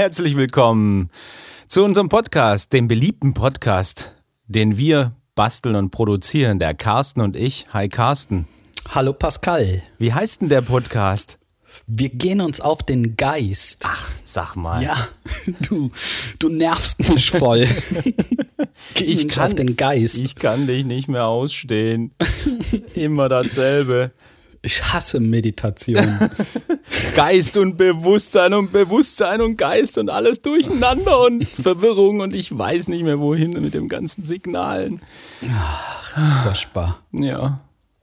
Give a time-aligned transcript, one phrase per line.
[0.00, 1.10] herzlich willkommen
[1.68, 4.16] zu unserem Podcast, dem beliebten Podcast,
[4.46, 7.66] den wir basteln und produzieren, der Carsten und ich.
[7.74, 8.48] Hi Carsten.
[8.94, 9.82] Hallo Pascal.
[9.98, 11.38] Wie heißt denn der Podcast?
[11.86, 13.84] Wir gehen uns auf den Geist.
[13.86, 14.82] Ach, sag mal.
[14.82, 14.96] Ja,
[15.68, 15.90] du,
[16.38, 17.68] du nervst mich voll.
[18.94, 20.16] ich kann auf den Geist.
[20.16, 22.14] Ich kann dich nicht mehr ausstehen.
[22.94, 24.12] Immer dasselbe.
[24.62, 26.06] Ich hasse Meditation.
[27.16, 32.88] Geist und Bewusstsein und Bewusstsein und Geist und alles durcheinander und Verwirrung und ich weiß
[32.88, 35.00] nicht mehr wohin mit dem ganzen Signalen.
[35.50, 36.98] Ach, furchtbar.
[37.12, 37.60] Ja.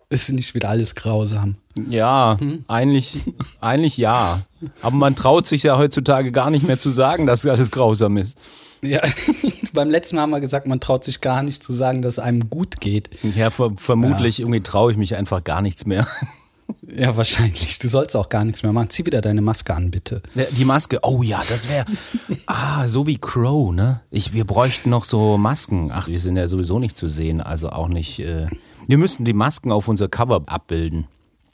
[0.09, 1.57] Ist nicht wieder alles grausam?
[1.89, 3.20] Ja, eigentlich,
[3.59, 4.41] eigentlich ja.
[4.82, 8.37] Aber man traut sich ja heutzutage gar nicht mehr zu sagen, dass alles grausam ist.
[8.82, 9.01] Ja,
[9.73, 12.20] beim letzten Mal haben wir gesagt, man traut sich gar nicht zu sagen, dass es
[12.20, 13.10] einem gut geht.
[13.35, 16.07] Ja, ver vermutlich irgendwie traue ich mich einfach gar nichts mehr.
[16.98, 17.79] Ja, wahrscheinlich.
[17.79, 18.90] Du sollst auch gar nichts mehr machen.
[18.90, 20.21] Zieh wieder deine Maske an, bitte.
[20.57, 21.85] Die Maske, oh ja, das wäre.
[22.46, 24.01] Ah, so wie Crow, ne?
[24.10, 25.91] Ich, wir bräuchten noch so Masken.
[25.93, 28.20] Ach, wir sind ja sowieso nicht zu sehen, also auch nicht.
[28.20, 28.48] Äh,
[28.88, 31.07] wir müssten die Masken auf unser Cover abbilden.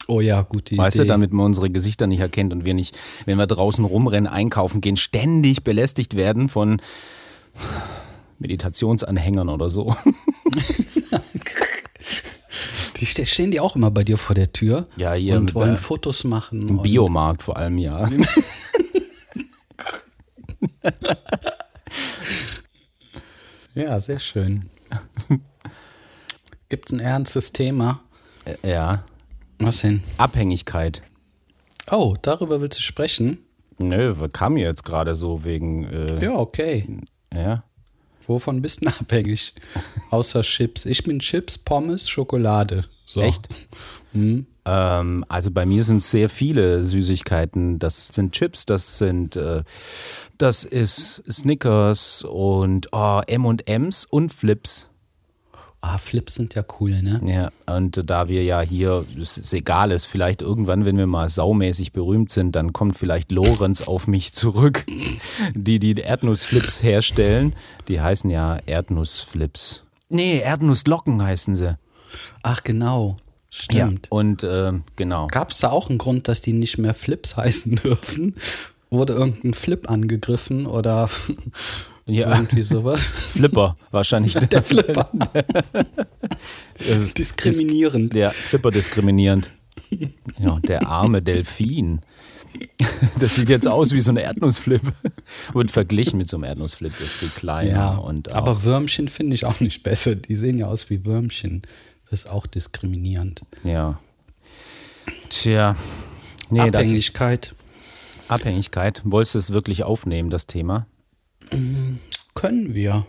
[0.08, 1.06] Oh ja, gute Weißt Idee.
[1.06, 4.82] du, damit man unsere Gesichter nicht erkennt und wir nicht, wenn wir draußen rumrennen, einkaufen
[4.82, 6.80] gehen, ständig belästigt werden von
[8.40, 9.96] Meditationsanhängern oder so.
[13.04, 15.56] Die ste- stehen die auch immer bei dir vor der Tür Ja, hier und mit
[15.56, 16.62] wollen Fotos machen.
[16.66, 18.10] Im Biomarkt vor allem, ja.
[23.76, 24.70] Ja, sehr schön.
[26.70, 28.02] Gibt es ein ernstes Thema?
[28.46, 29.04] Äh, Ja.
[29.60, 30.04] Was denn?
[30.18, 31.04] Abhängigkeit.
[31.90, 33.38] Oh, darüber willst du sprechen?
[33.78, 35.86] Nö, kam jetzt gerade so wegen.
[35.86, 36.88] Äh, Ja, okay.
[37.34, 37.64] ja.
[38.28, 39.54] Wovon bist du abhängig?
[40.10, 40.86] Außer Chips.
[40.86, 42.86] Ich bin Chips, Pommes, Schokolade.
[43.06, 43.22] So.
[43.22, 43.48] Echt?
[44.14, 44.48] Hm.
[44.66, 47.80] Ähm, also bei mir sind es sehr viele Süßigkeiten.
[47.80, 49.64] Das sind Chips, das sind, äh,
[50.38, 54.90] das ist Snickers und oh, M&M's und Flips.
[55.86, 57.20] Ah, Flips sind ja cool, ne?
[57.26, 61.28] Ja, und da wir ja hier, es ist egal ist, vielleicht irgendwann, wenn wir mal
[61.28, 64.86] saumäßig berühmt sind, dann kommt vielleicht Lorenz auf mich zurück,
[65.54, 67.52] die die Erdnussflips herstellen.
[67.90, 69.84] Die heißen ja Erdnussflips.
[70.08, 71.78] Nee, Erdnusslocken heißen sie.
[72.44, 73.18] Ach, genau.
[73.50, 74.08] Stimmt.
[74.10, 75.28] Und ähm, genau.
[75.28, 78.36] Gab es da auch einen Grund, dass die nicht mehr Flips heißen dürfen?
[78.90, 81.10] Wurde irgendein Flip angegriffen oder
[82.06, 82.36] Ja.
[82.36, 83.02] irgendwie sowas?
[83.02, 84.34] Flipper wahrscheinlich.
[84.52, 85.10] Der Flipper.
[86.76, 88.14] Das ist Diskriminierend.
[88.14, 89.52] Dis ja, Flipper diskriminierend.
[90.40, 92.02] Ja, der arme Delfin.
[93.20, 94.82] Das sieht jetzt aus wie so ein Erdnussflip.
[95.54, 97.72] Und verglichen mit so einem Erdnussflip ist viel kleiner.
[97.72, 100.16] Ja, und auch, aber Würmchen finde ich auch nicht besser.
[100.16, 101.62] Die sehen ja aus wie Würmchen.
[102.10, 103.44] Das ist auch diskriminierend.
[103.64, 104.00] Ja.
[105.30, 105.76] Tja.
[106.50, 107.54] Nee, das Abhängigkeit
[108.28, 109.02] Abhängigkeit.
[109.06, 110.88] Wolltest du es wirklich aufnehmen, das Thema?
[112.34, 113.06] Können wir.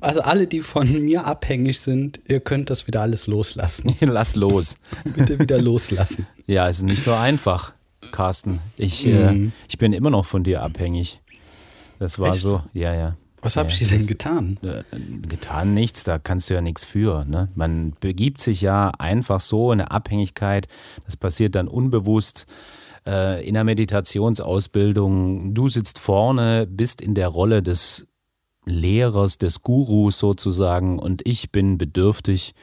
[0.00, 3.96] Also alle, die von mir abhängig sind, ihr könnt das wieder alles loslassen.
[4.00, 4.78] Lass los.
[5.04, 6.26] Bitte wieder loslassen.
[6.46, 7.74] Ja, es ist nicht so einfach,
[8.12, 8.60] Carsten.
[8.76, 11.20] Ich, äh, ich bin immer noch von dir abhängig.
[11.98, 12.42] Das war Echt?
[12.42, 13.16] so, ja, ja.
[13.40, 14.58] Was habe ja, ich dir denn getan?
[14.62, 14.82] äh,
[15.28, 17.24] getan nichts, da kannst du ja nichts für.
[17.24, 17.48] Ne?
[17.54, 20.66] Man begibt sich ja einfach so in eine Abhängigkeit,
[21.06, 22.46] das passiert dann unbewusst
[23.08, 25.54] äh, in der Meditationsausbildung.
[25.54, 28.06] Du sitzt vorne, bist in der Rolle des
[28.66, 32.54] Lehrers, des Gurus sozusagen und ich bin bedürftig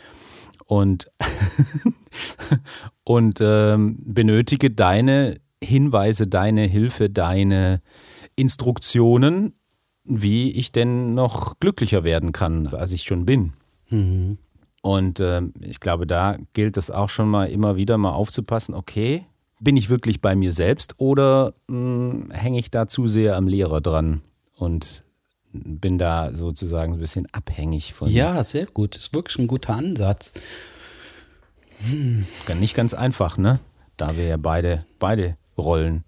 [0.65, 1.09] und,
[3.03, 7.81] und ähm, benötige deine Hinweise, deine Hilfe, deine
[8.35, 9.55] Instruktionen,
[10.03, 13.53] wie ich denn noch glücklicher werden kann, als ich schon bin.
[14.83, 19.25] Und ähm, ich glaube, da gilt es auch schon mal immer wieder mal aufzupassen, okay,
[19.65, 23.81] bin ich wirklich bei mir selbst oder mh, hänge ich da zu sehr am Lehrer
[23.81, 24.21] dran
[24.55, 25.03] und
[25.51, 28.09] bin da sozusagen ein bisschen abhängig von.
[28.09, 28.95] Ja, sehr gut.
[28.95, 30.31] Ist wirklich ein guter Ansatz.
[32.59, 33.59] Nicht ganz einfach, ne?
[33.97, 36.03] Da wir ja beide, beide Rollen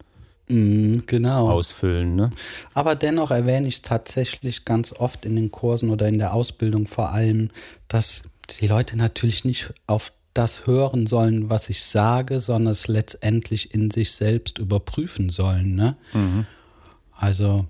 [0.49, 1.49] Mm, genau.
[1.51, 2.29] ausfüllen, ne?
[2.73, 6.87] Aber dennoch erwähne ich es tatsächlich ganz oft in den Kursen oder in der Ausbildung
[6.87, 7.49] vor allem,
[7.89, 8.23] dass
[8.61, 13.89] die Leute natürlich nicht auf das hören sollen, was ich sage, sondern es letztendlich in
[13.91, 15.75] sich selbst überprüfen sollen.
[15.75, 15.97] Ne?
[17.11, 17.65] Also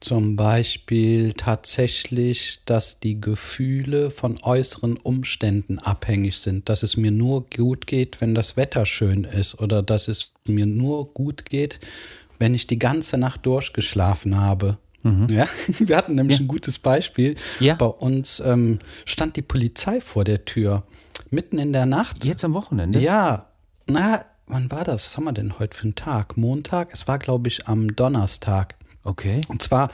[0.00, 7.44] zum Beispiel tatsächlich, dass die Gefühle von äußeren Umständen abhängig sind, dass es mir nur
[7.44, 11.80] gut geht, wenn das Wetter schön ist oder dass es mir nur gut geht,
[12.38, 14.78] wenn ich die ganze Nacht durchgeschlafen habe.
[15.28, 15.48] Ja,
[15.78, 17.36] wir hatten nämlich ein gutes Beispiel.
[17.58, 17.74] Ja.
[17.74, 20.84] Bei uns ähm, stand die Polizei vor der Tür
[21.30, 22.24] mitten in der Nacht.
[22.24, 22.98] Jetzt am Wochenende?
[22.98, 23.46] Ja,
[23.86, 25.06] na, wann war das?
[25.06, 26.36] Was haben wir denn heute für einen Tag?
[26.36, 26.90] Montag?
[26.92, 28.74] Es war, glaube ich, am Donnerstag.
[29.04, 29.40] Okay.
[29.48, 29.90] Und zwar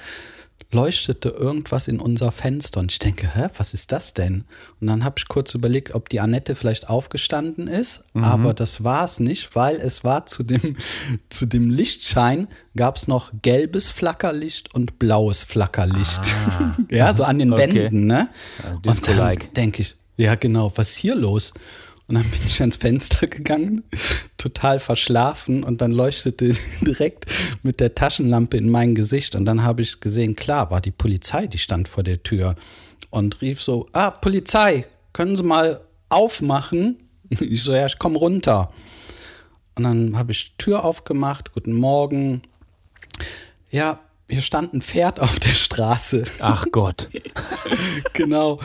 [0.73, 4.45] leuchtete irgendwas in unser Fenster und ich denke, hä, was ist das denn?
[4.81, 8.25] Und dann habe ich kurz überlegt, ob die Annette vielleicht aufgestanden ist, Mhm.
[8.25, 10.77] aber das war es nicht, weil es war zu dem,
[11.29, 16.21] zu dem Lichtschein gab es noch gelbes Flackerlicht und blaues Flackerlicht.
[16.91, 17.57] ja, so an den Ah.
[17.57, 17.75] Okay.
[17.85, 18.29] Wänden, ne?
[18.85, 21.53] Also und dann denke ich, ja genau, was ist hier los?
[22.09, 23.83] Und dann bin ich ans Fenster gegangen,
[24.37, 27.27] total verschlafen und dann leuchtete direkt
[27.63, 31.49] mit der Taschenlampe in mein Gesicht und dann habe ich gesehen, klar, war die Polizei,
[31.49, 32.55] die stand vor der Tür
[33.11, 36.99] und rief so, ah, Polizei, können Sie mal aufmachen?
[37.41, 38.71] Ich so, ja, ich komme runter.
[39.75, 42.43] Und dann habe ich Tür aufgemacht, guten Morgen.
[43.71, 46.25] Ja, hier stand ein Pferd auf der Straße.
[46.41, 47.09] Ach Gott.
[48.13, 48.59] genau.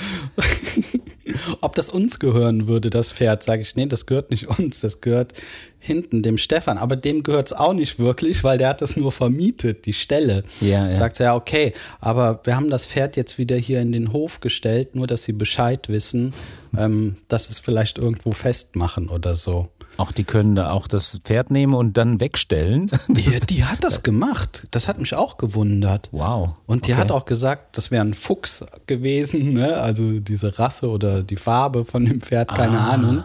[1.61, 5.01] Ob das uns gehören würde, das Pferd, sage ich, nee, das gehört nicht uns, das
[5.01, 5.33] gehört
[5.77, 6.79] hinten dem Stefan.
[6.79, 10.43] Aber dem gehört es auch nicht wirklich, weil der hat das nur vermietet, die Stelle.
[10.61, 10.95] Ja, ja.
[10.95, 14.39] Sagt er, ja, okay, aber wir haben das Pferd jetzt wieder hier in den Hof
[14.39, 16.33] gestellt, nur dass sie Bescheid wissen,
[16.75, 19.69] ähm, dass es vielleicht irgendwo festmachen oder so.
[19.97, 22.89] Auch die können da auch das Pferd nehmen und dann wegstellen.
[23.07, 24.65] Die, die hat das gemacht.
[24.71, 26.09] Das hat mich auch gewundert.
[26.11, 26.55] Wow.
[26.65, 27.01] Und die Okay.
[27.01, 29.75] hat auch gesagt, das wäre ein Fuchs gewesen, ne?
[29.81, 32.91] also diese Rasse oder die Farbe von dem Pferd, keine Ah.
[32.91, 33.23] Ahnung.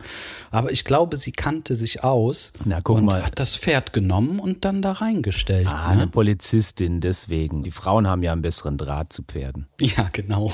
[0.50, 3.24] Aber ich glaube, sie kannte sich aus Na, guck und mal.
[3.24, 5.66] hat das Pferd genommen und dann da reingestellt.
[5.66, 6.00] Ah, ne?
[6.02, 7.62] eine Polizistin, deswegen.
[7.62, 9.66] Die Frauen haben ja einen besseren Draht zu Pferden.
[9.80, 10.52] Ja, genau.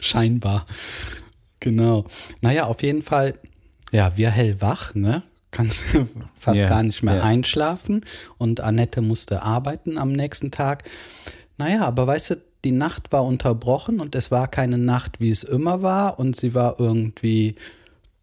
[0.00, 0.66] Scheinbar.
[1.60, 2.04] Genau.
[2.40, 3.34] Naja, auf jeden Fall,
[3.92, 5.22] ja, wir hellwach, ne?
[5.50, 5.84] Kannst
[6.36, 7.22] fast Ja, gar nicht mehr ja.
[7.22, 8.04] einschlafen.
[8.36, 10.84] Und Annette musste arbeiten am nächsten Tag.
[11.56, 15.42] Naja, aber weißt du, die Nacht war unterbrochen und es war keine Nacht, wie es
[15.44, 16.18] immer war.
[16.18, 17.54] Und sie war irgendwie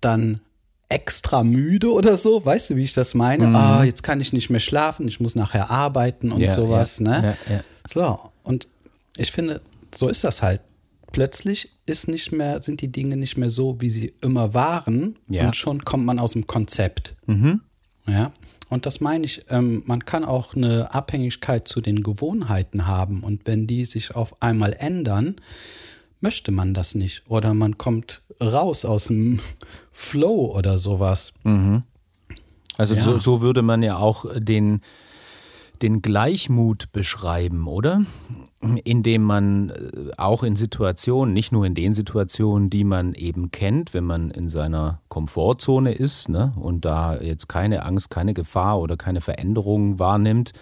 [0.01, 0.41] dann
[0.87, 2.45] extra müde oder so.
[2.45, 3.47] Weißt du, wie ich das meine?
[3.57, 6.43] Ah, jetzt kann ich nicht mehr schlafen, ich muss nachher arbeiten und Mhm.
[6.45, 7.35] Ja, sowas, ne?
[7.91, 8.67] So, und
[9.17, 9.61] ich finde,
[9.95, 10.61] so ist das halt.
[11.15, 15.17] Plötzlich ist nicht mehr, sind die Dinge nicht mehr so, wie sie immer waren.
[15.29, 15.43] Ja.
[15.43, 15.47] Mhm.
[15.47, 17.15] Und schon kommt man aus dem Konzept.
[18.07, 18.31] Ja.
[18.69, 23.23] Und das meine ich, ähm, man kann auch eine Abhängigkeit zu den Gewohnheiten haben.
[23.23, 25.35] Und wenn die sich auf einmal ändern,
[26.19, 27.23] möchte man das nicht.
[27.27, 29.39] Oder man kommt raus aus dem
[29.91, 31.31] Flow oder sowas.
[32.77, 33.01] Also Ja.
[33.01, 34.81] so, so würde man ja auch den,
[35.81, 38.01] den Gleichmut beschreiben, oder?
[38.61, 43.93] Indem man äh, auch in Situationen, nicht nur in den Situationen, die man eben kennt,
[43.93, 48.97] wenn man in seiner Komfortzone ist ne, und da jetzt keine Angst, keine Gefahr oder
[48.97, 50.53] keine Veränderungen wahrnimmt,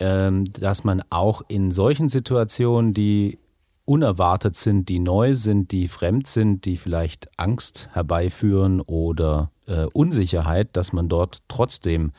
[0.00, 3.38] ähm, dass man auch in solchen Situationen, die
[3.86, 10.76] unerwartet sind, die neu sind, die fremd sind, die vielleicht Angst herbeiführen oder äh, Unsicherheit,
[10.76, 12.12] dass man dort trotzdem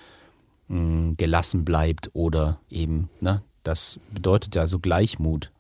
[0.70, 5.52] mh, gelassen bleibt oder eben, ne, das bedeutet ja so Gleichmut.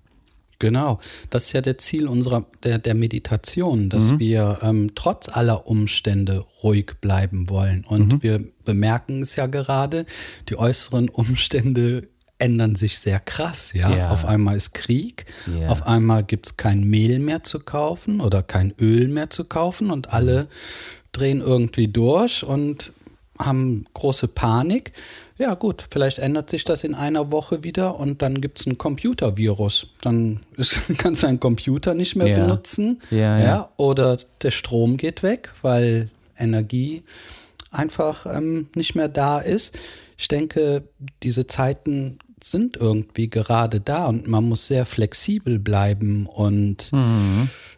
[0.59, 0.98] Genau,
[1.30, 6.43] das ist ja der Ziel unserer der, der Meditation, dass wir ähm, trotz aller Umstände
[6.63, 7.86] ruhig bleiben wollen.
[7.86, 10.08] Und wir bemerken es ja gerade,
[10.50, 12.08] die äußeren Umstände
[12.39, 13.74] ändern sich sehr krass.
[13.74, 14.10] Ja, Ja.
[14.10, 15.25] auf einmal ist Krieg,
[15.60, 15.70] Ja.
[15.70, 19.91] auf einmal gibt es kein Mehl mehr zu kaufen oder kein Öl mehr zu kaufen
[19.91, 20.48] und alle
[21.12, 22.91] drehen irgendwie durch und
[23.38, 24.91] haben große Panik.
[25.38, 28.77] Ja gut, vielleicht ändert sich das in einer Woche wieder und dann gibt es ein
[28.77, 29.88] Computervirus.
[30.01, 32.39] Dann ist, kannst du deinen Computer nicht mehr Ja.
[32.44, 33.01] benutzen.
[33.12, 33.70] Ja, ja.
[33.77, 37.03] Oder der Strom geht weg, weil Energie
[37.72, 39.77] einfach ähm, nicht mehr da ist.
[40.17, 40.84] Ich denke,
[41.22, 46.91] diese Zeiten sind irgendwie gerade da und man muss sehr flexibel bleiben und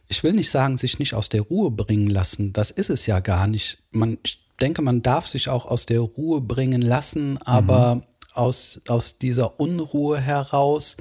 [0.07, 2.51] ich will nicht sagen, sich nicht aus der Ruhe bringen lassen.
[2.53, 3.77] Das ist es ja gar nicht.
[3.91, 9.17] Man, ich denke, man darf sich auch aus der Ruhe bringen lassen, aber aus, aus
[9.17, 10.97] dieser Unruhe heraus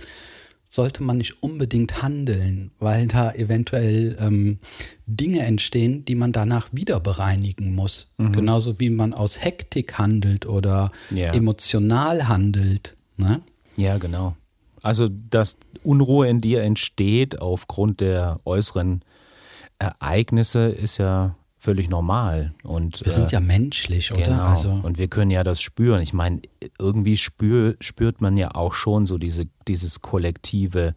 [0.71, 4.59] sollte man nicht unbedingt handeln, weil da eventuell ähm,
[5.07, 8.09] Dinge entstehen, die man danach wieder bereinigen muss.
[8.19, 11.33] Genauso wie man aus Hektik handelt oder Ja.
[11.33, 12.97] emotional handelt.
[13.17, 13.41] Ne?
[13.79, 14.37] Ja, genau.
[14.83, 19.03] Also, dass Unruhe in dir entsteht aufgrund der äußeren
[19.79, 22.55] Ereignisse, ist ja völlig normal.
[22.62, 24.23] Und, Wir sind äh, ja menschlich, oder?
[24.23, 24.45] Genau.
[24.45, 26.00] Also, Und wir können ja das spüren.
[26.00, 26.41] Ich meine,
[26.79, 30.95] irgendwie spür, spürt man ja auch schon so diese, dieses kollektive,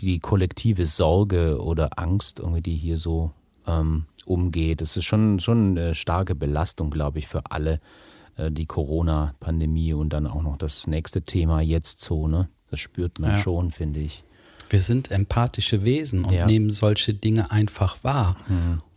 [0.00, 3.32] die kollektive Sorge oder Angst, irgendwie, die hier so
[3.66, 4.80] ähm, umgeht.
[4.80, 7.80] Das ist schon, schon eine starke Belastung, glaube ich, für alle,
[8.36, 12.48] äh, die Corona-Pandemie und dann auch noch das nächste Thema jetzt so, ne?
[12.70, 13.36] Das spürt man Ja.
[13.36, 14.22] schon, finde ich.
[14.68, 16.44] wir sind empathische Wesen und Ja.
[16.46, 18.34] nehmen solche Dinge einfach wahr.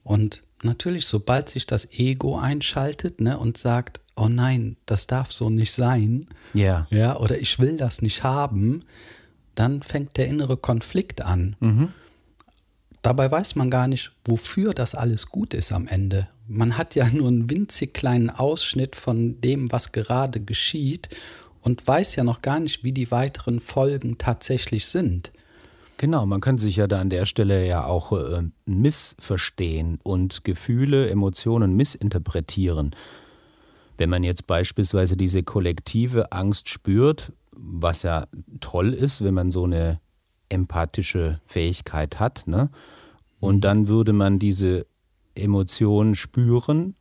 [0.09, 5.51] Und natürlich, sobald sich das Ego einschaltet ne, und sagt, oh nein, das darf so
[5.51, 6.25] nicht sein,
[6.55, 6.87] Ja.
[6.89, 8.85] ja, oder ich will das nicht haben,
[9.53, 11.91] dann fängt der innere Konflikt an.
[13.03, 16.27] Dabei weiß man gar nicht, wofür das alles gut ist am Ende.
[16.47, 21.09] Man hat ja nur einen winzig kleinen Ausschnitt von dem, was gerade geschieht
[21.61, 25.31] und weiß ja noch gar nicht, wie die weiteren Folgen tatsächlich sind.
[25.99, 31.09] Genau, man kann sich ja da an der Stelle ja auch äh, missverstehen und Gefühle,
[31.09, 32.95] Emotionen missinterpretieren.
[33.97, 38.27] Wenn man jetzt beispielsweise diese kollektive Angst spürt, was ja
[38.61, 39.99] toll ist, wenn man so eine
[40.47, 42.69] empathische Fähigkeit hat, ne?
[43.41, 44.85] Und dann würde man diese
[45.35, 46.95] Emotionen spüren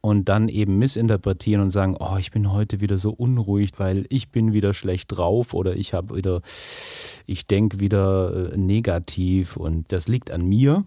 [0.00, 4.30] und dann eben missinterpretieren und sagen, oh, ich bin heute wieder so unruhig, weil ich
[4.30, 6.40] bin wieder schlecht drauf oder ich habe wieder,
[7.26, 10.84] ich denke wieder äh, negativ und das liegt an mir.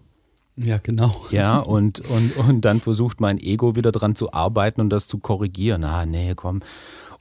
[0.56, 1.14] Ja, genau.
[1.30, 5.18] Ja, und, und, und dann versucht mein Ego wieder dran zu arbeiten und das zu
[5.18, 5.84] korrigieren.
[5.84, 6.60] Ah, nee, komm.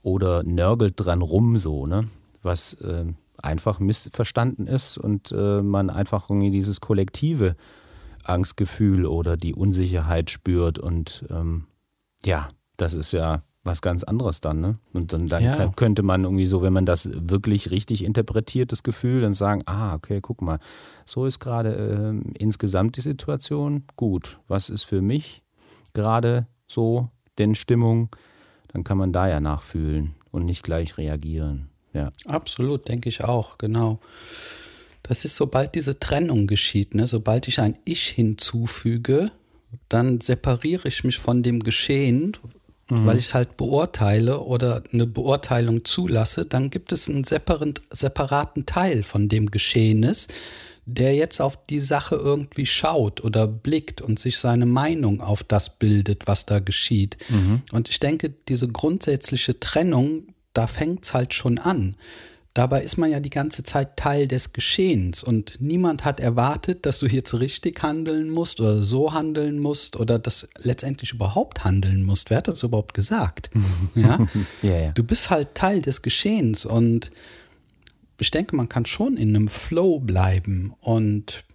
[0.01, 2.05] Oder nörgelt dran rum so, ne?
[2.41, 3.05] Was äh,
[3.37, 7.55] einfach missverstanden ist und äh, man einfach irgendwie dieses kollektive
[8.23, 11.65] Angstgefühl oder die Unsicherheit spürt und ähm,
[12.25, 14.77] ja, das ist ja was ganz anderes dann, ne?
[14.93, 15.67] Und dann, dann Ja.
[15.69, 19.93] könnte man irgendwie so, wenn man das wirklich richtig interpretiert, das Gefühl, dann sagen, ah,
[19.95, 20.59] okay, guck mal,
[21.05, 23.85] so ist gerade ähm, insgesamt die Situation.
[23.95, 25.43] Gut, was ist für mich
[25.93, 28.13] gerade so denn Stimmung?
[28.73, 31.69] Dann kann man da ja nachfühlen und nicht gleich reagieren.
[31.93, 32.11] Ja.
[32.25, 33.99] Absolut, denke ich auch, genau.
[35.03, 39.31] Das ist, sobald diese Trennung geschieht, ne, sobald ich ein Ich hinzufüge,
[39.89, 42.37] dann separiere ich mich von dem Geschehen,
[42.89, 48.65] weil ich es halt beurteile oder eine Beurteilung zulasse, dann gibt es einen separat, separaten
[48.67, 50.27] Teil von dem Geschehnis,
[50.85, 55.79] der jetzt auf die Sache irgendwie schaut oder blickt und sich seine Meinung auf das
[55.79, 57.17] bildet, was da geschieht.
[57.71, 61.95] Und ich denke, diese grundsätzliche Trennung, da fängt es halt schon an.
[62.53, 66.99] Dabei ist man ja die ganze Zeit Teil des Geschehens und niemand hat erwartet, dass
[66.99, 72.29] du jetzt richtig handeln musst oder so handeln musst oder dass letztendlich überhaupt handeln musst.
[72.29, 73.49] Wer hat das überhaupt gesagt?
[73.95, 74.19] ja?
[74.61, 74.91] Ja, ja.
[74.91, 77.09] Du bist halt Teil des Geschehens und
[78.19, 81.45] ich denke, man kann schon in einem Flow bleiben und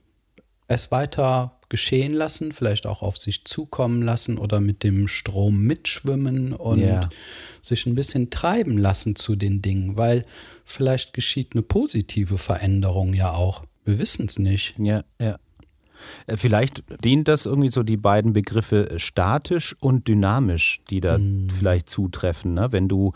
[0.67, 6.53] es weiter geschehen lassen, vielleicht auch auf sich zukommen lassen oder mit dem Strom mitschwimmen
[6.55, 7.09] und Ja.
[7.63, 10.25] sich ein bisschen treiben lassen zu den Dingen, weil
[10.65, 13.65] vielleicht geschieht eine positive Veränderung ja auch.
[13.85, 14.75] Wir wissen es nicht.
[14.79, 15.39] Ja, ja.
[16.27, 21.19] Äh, Vielleicht dient das irgendwie so die beiden Begriffe statisch und dynamisch, die da
[21.59, 22.55] vielleicht zutreffen.
[22.55, 22.71] Ne?
[22.71, 23.13] Wenn du,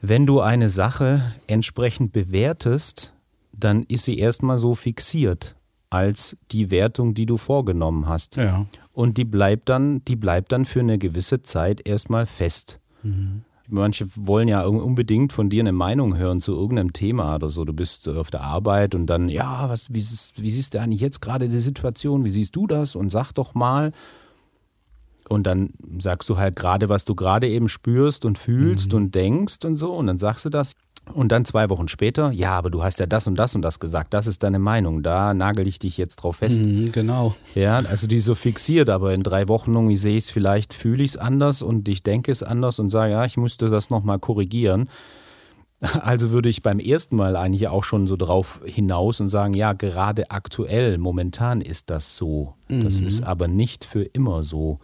[0.00, 3.14] wenn du eine Sache entsprechend bewertest,
[3.52, 5.56] dann ist sie erstmal so fixiert
[5.92, 8.36] als die Wertung, die du vorgenommen hast.
[8.36, 8.66] Ja.
[8.92, 12.78] Und die bleibt dann, die bleibt dann für eine gewisse Zeit erstmal fest.
[13.68, 17.64] Manche wollen ja un- unbedingt von dir eine Meinung hören zu irgendeinem Thema oder so.
[17.64, 20.80] Du bist äh, auf der Arbeit und dann, ja, was, wie, siehst- wie siehst du
[20.80, 22.24] eigentlich jetzt gerade die Situation?
[22.24, 22.94] Wie siehst du das?
[22.96, 23.92] Und sag doch mal.
[25.28, 29.64] Und dann sagst du halt gerade, was du gerade eben spürst und fühlst und denkst
[29.64, 29.92] und so.
[29.94, 30.74] Und dann sagst du das.
[31.12, 33.80] Und dann zwei Wochen später, ja, aber du hast ja das und das und das
[33.80, 34.14] gesagt.
[34.14, 35.02] Das ist deine Meinung.
[35.02, 36.64] Da nagel ich dich jetzt drauf fest.
[36.64, 37.34] Mhm, genau.
[37.54, 41.02] Ja, also die so fixiert, aber in drei Wochen irgendwie sehe ich es vielleicht, fühle
[41.02, 44.18] ich es anders und ich denke es anders und sage, ja, ich müsste das nochmal
[44.18, 44.88] korrigieren.
[46.00, 49.72] Also würde ich beim ersten Mal eigentlich auch schon so drauf hinaus und sagen, ja,
[49.72, 52.54] gerade aktuell, momentan ist das so.
[52.68, 54.78] Das ist aber nicht für immer so,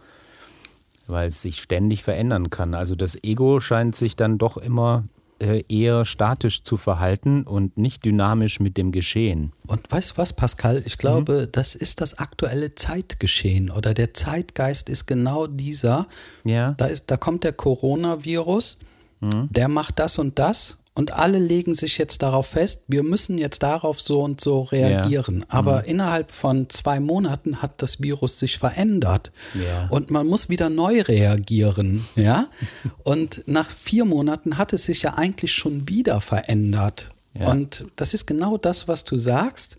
[1.07, 2.75] weil es sich ständig verändern kann.
[2.75, 5.05] Also das Ego scheint sich dann doch immer
[5.39, 9.53] eher statisch zu verhalten und nicht dynamisch mit dem Geschehen.
[9.67, 10.81] Und weißt du was, Pascal?
[10.85, 16.07] Ich glaube, das ist das aktuelle Zeitgeschehen oder der Zeitgeist ist genau dieser.
[16.43, 16.71] Ja.
[16.71, 18.79] Da, ist, da kommt der Coronavirus,
[19.21, 23.63] der macht das und das und alle legen sich jetzt darauf fest, wir müssen jetzt
[23.63, 25.45] darauf so und so reagieren.
[25.47, 29.87] Aber innerhalb von zwei Monaten hat das Virus sich verändert Ja.
[29.89, 32.05] und man muss wieder neu reagieren.
[32.15, 32.47] Ja?
[33.03, 37.11] und nach vier Monaten hat es sich ja eigentlich schon wieder verändert.
[37.33, 37.49] Ja.
[37.51, 39.77] Und das ist genau das, was du sagst.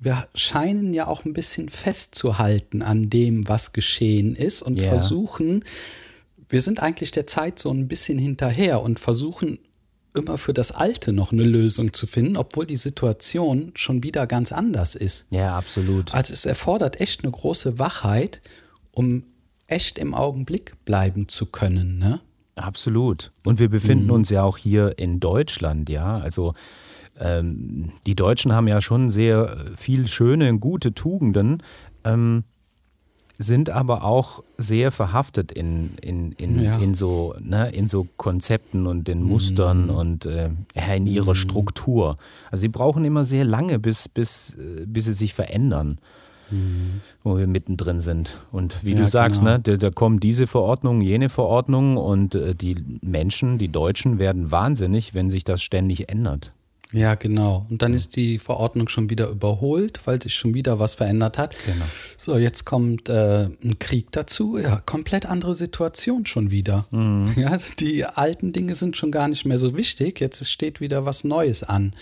[0.00, 4.88] Wir scheinen ja auch ein bisschen festzuhalten an dem, was geschehen ist und Ja.
[4.88, 5.64] versuchen,
[6.48, 9.58] wir sind eigentlich der Zeit so ein bisschen hinterher und versuchen
[10.14, 14.52] immer für das Alte noch eine Lösung zu finden, obwohl die Situation schon wieder ganz
[14.52, 15.26] anders ist.
[15.30, 16.14] Ja, absolut.
[16.14, 18.40] Also es erfordert echt eine große Wachheit,
[18.92, 19.24] um
[19.66, 21.98] echt im Augenblick bleiben zu können.
[21.98, 22.20] Ne?
[22.56, 23.30] Absolut.
[23.44, 26.18] Und wir befinden uns ja auch hier in Deutschland, ja.
[26.18, 26.54] Also
[27.18, 31.62] ähm, die Deutschen haben ja schon sehr viel schöne, gute Tugenden.
[32.04, 32.44] Ähm,
[33.40, 36.78] sind aber auch sehr verhaftet in, in, in, Ja.
[36.78, 40.50] in, so, ne, in so Konzepten und in Mustern und äh,
[40.96, 42.16] in ihrer Struktur.
[42.50, 45.98] Also sie brauchen immer sehr lange, bis, bis, äh, bis sie sich verändern,
[47.22, 48.38] wo wir mittendrin sind.
[48.50, 49.52] Und wie Ja, du sagst, genau.
[49.52, 54.50] ne, da, da kommen diese Verordnungen, jene Verordnungen und äh, die Menschen, die Deutschen werden
[54.50, 56.52] wahnsinnig, wenn sich das ständig ändert.
[56.92, 57.66] Ja, genau.
[57.68, 61.54] Und dann ist die Verordnung schon wieder überholt, weil sich schon wieder was verändert hat.
[61.66, 61.84] Genau.
[62.16, 64.56] So, jetzt kommt äh, ein Krieg dazu.
[64.56, 66.86] Ja, komplett andere Situation schon wieder.
[67.36, 70.20] Ja, die alten Dinge sind schon gar nicht mehr so wichtig.
[70.20, 71.94] Jetzt steht wieder was Neues an.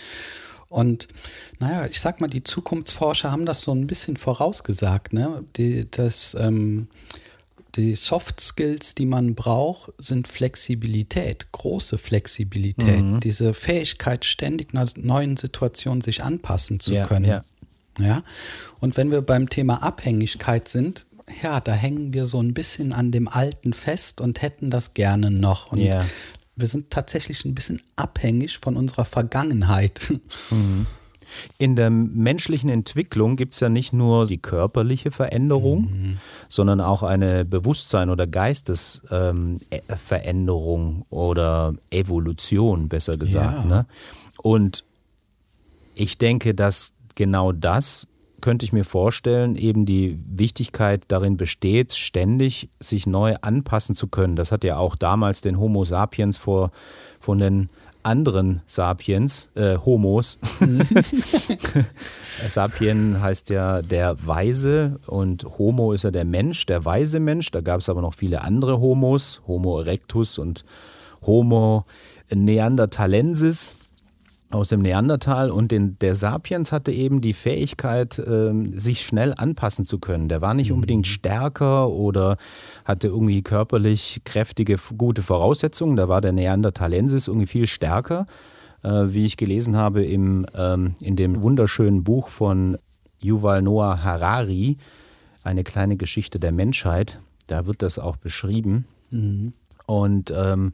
[0.69, 1.07] Und
[1.59, 5.13] naja, ich sag mal, die Zukunftsforscher haben das so ein bisschen vorausgesagt.
[5.13, 5.43] Ne?
[5.55, 6.87] Die, das, ähm,
[7.77, 15.37] die Soft Skills, die man braucht, sind Flexibilität, große Flexibilität, diese Fähigkeit, ständig einer neuen
[15.37, 17.25] Situation sich anpassen zu Ja, können.
[17.25, 17.43] ja.
[17.99, 18.23] Ja.
[18.79, 21.05] Und wenn wir beim Thema Abhängigkeit sind,
[21.41, 25.31] ja, da hängen wir so ein bisschen an dem Alten fest und hätten das gerne
[25.31, 25.71] noch.
[25.71, 26.05] Und Ja.
[26.55, 29.99] wir sind tatsächlich ein bisschen abhängig von unserer Vergangenheit.
[31.57, 36.17] In der menschlichen Entwicklung gibt es ja nicht nur die körperliche Veränderung,
[36.47, 43.63] sondern auch eine Bewusstsein- oder Geistesveränderung oder Evolution, besser gesagt.
[43.63, 43.65] Ja.
[43.65, 43.85] Ne?
[44.41, 44.83] Und
[45.95, 48.07] ich denke, dass genau das
[48.41, 54.35] könnte ich mir vorstellen, eben die Wichtigkeit darin besteht, ständig sich neu anpassen zu können.
[54.35, 56.71] Das hat ja auch damals den Homo sapiens vor,
[57.19, 57.69] von den
[58.07, 60.39] anderen Sapiens, äh, Homos.
[62.47, 67.51] Sapien heißt ja der Weise und Homo ist ja der Mensch, der weise Mensch.
[67.51, 70.63] Da gab es aber noch viele andere Homos, Homo erectus und
[71.21, 71.85] Homo
[72.33, 73.75] neanderthalensis
[74.51, 79.85] aus dem Neandertal und den, der Sapiens hatte eben die Fähigkeit, ähm, sich schnell anpassen
[79.85, 80.29] zu können.
[80.29, 82.37] Der war nicht unbedingt stärker oder
[82.85, 85.97] hatte irgendwie körperlich kräftige, gute Voraussetzungen.
[85.97, 88.25] Da war der Neanderthalensis irgendwie viel stärker,
[88.83, 92.77] äh, wie ich gelesen habe im, ähm, in dem wunderschönen Buch von
[93.19, 94.77] Yuval Noah Harari,
[95.43, 97.19] eine kleine Geschichte der Menschheit.
[97.47, 98.85] Da wird das auch beschrieben.
[99.87, 100.73] Und ähm,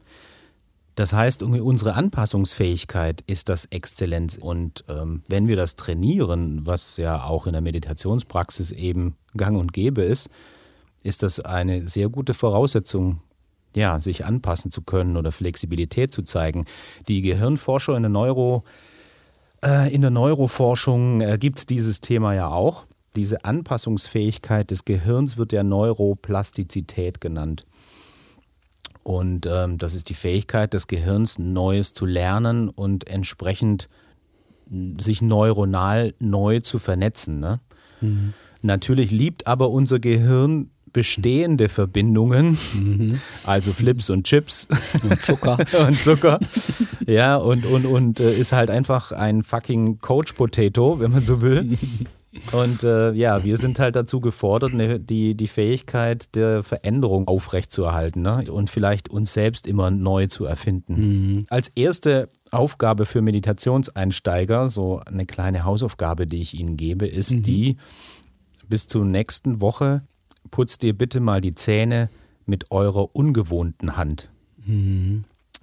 [0.94, 4.38] das heißt, unsere Anpassungsfähigkeit ist das exzellent.
[4.40, 9.72] Und ähm, wenn wir das trainieren, was ja auch in der Meditationspraxis eben gang und
[9.72, 10.30] gäbe ist,
[11.02, 13.20] ist das eine sehr gute Voraussetzung,
[13.74, 16.64] ja, sich anpassen zu können oder Flexibilität zu zeigen.
[17.08, 18.62] Die Gehirnforscher in der Neuro,
[19.64, 22.86] äh, in der Neuroforschung äh, gibt es dieses Thema ja auch.
[23.16, 27.66] Diese Anpassungsfähigkeit des Gehirns wird ja Neuroplastizität genannt.
[29.04, 33.88] Und ähm, das ist die Fähigkeit des Gehirns, Neues zu lernen und entsprechend
[34.70, 37.38] m, sich neuronal neu zu vernetzen.
[37.38, 37.60] Ne?
[38.62, 42.56] Natürlich liebt aber unser Gehirn bestehende Verbindungen,
[43.44, 44.66] also Flips und Chips
[45.02, 45.58] Und Zucker.
[45.86, 46.40] und Zucker.
[47.06, 51.42] Ja, und, und, und äh, ist halt einfach ein fucking Coach Potato, wenn man so
[51.42, 51.76] will.
[52.52, 58.22] Und äh, ja, wir sind halt dazu gefordert, ne, die, die Fähigkeit der Veränderung aufrechtzuerhalten
[58.22, 58.44] ne?
[58.50, 60.94] und vielleicht uns selbst immer neu zu erfinden.
[61.48, 67.76] Als erste Aufgabe für Meditationseinsteiger, so eine kleine Hausaufgabe, die ich Ihnen gebe, ist die,
[68.68, 70.02] bis zur nächsten Woche
[70.50, 72.08] putzt ihr bitte mal die Zähne
[72.46, 74.30] mit eurer ungewohnten Hand.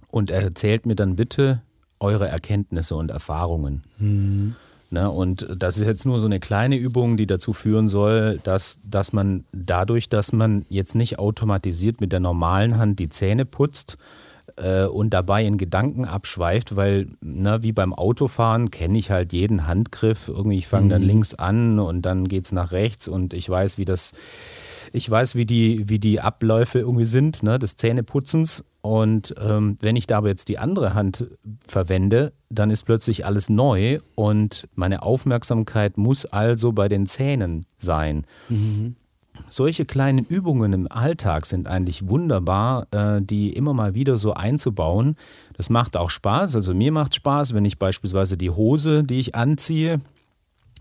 [0.10, 1.62] Und erzählt mir dann bitte
[2.00, 3.84] eure Erkenntnisse und Erfahrungen.
[4.94, 8.82] Ne, und das ist jetzt nur so eine kleine Übung, die dazu führen soll, dass,
[8.84, 13.98] dass man dadurch, dass man jetzt nicht automatisiert mit der normalen Hand die Zähne putzt
[14.58, 19.66] äh, und dabei in Gedanken abschweift, weil ne, wie beim Autofahren kenne ich halt jeden
[19.66, 20.28] Handgriff.
[20.28, 23.78] Irgendwie, ich fange dann links an und dann geht es nach rechts und ich weiß,
[23.78, 24.12] wie das
[24.92, 28.64] ich weiß, wie die, wie die Abläufe irgendwie sind, ne, des Zähneputzens.
[28.82, 31.28] Und ähm, wenn ich da aber jetzt die andere Hand
[31.68, 38.26] verwende, dann ist plötzlich alles neu und meine Aufmerksamkeit muss also bei den Zähnen sein.
[39.50, 45.16] Solche kleinen Übungen im Alltag sind eigentlich wunderbar, äh, die immer mal wieder so einzubauen.
[45.56, 46.56] Das macht auch Spaß.
[46.56, 50.02] Also mir macht Spaß, wenn ich beispielsweise die Hose, die ich anziehe,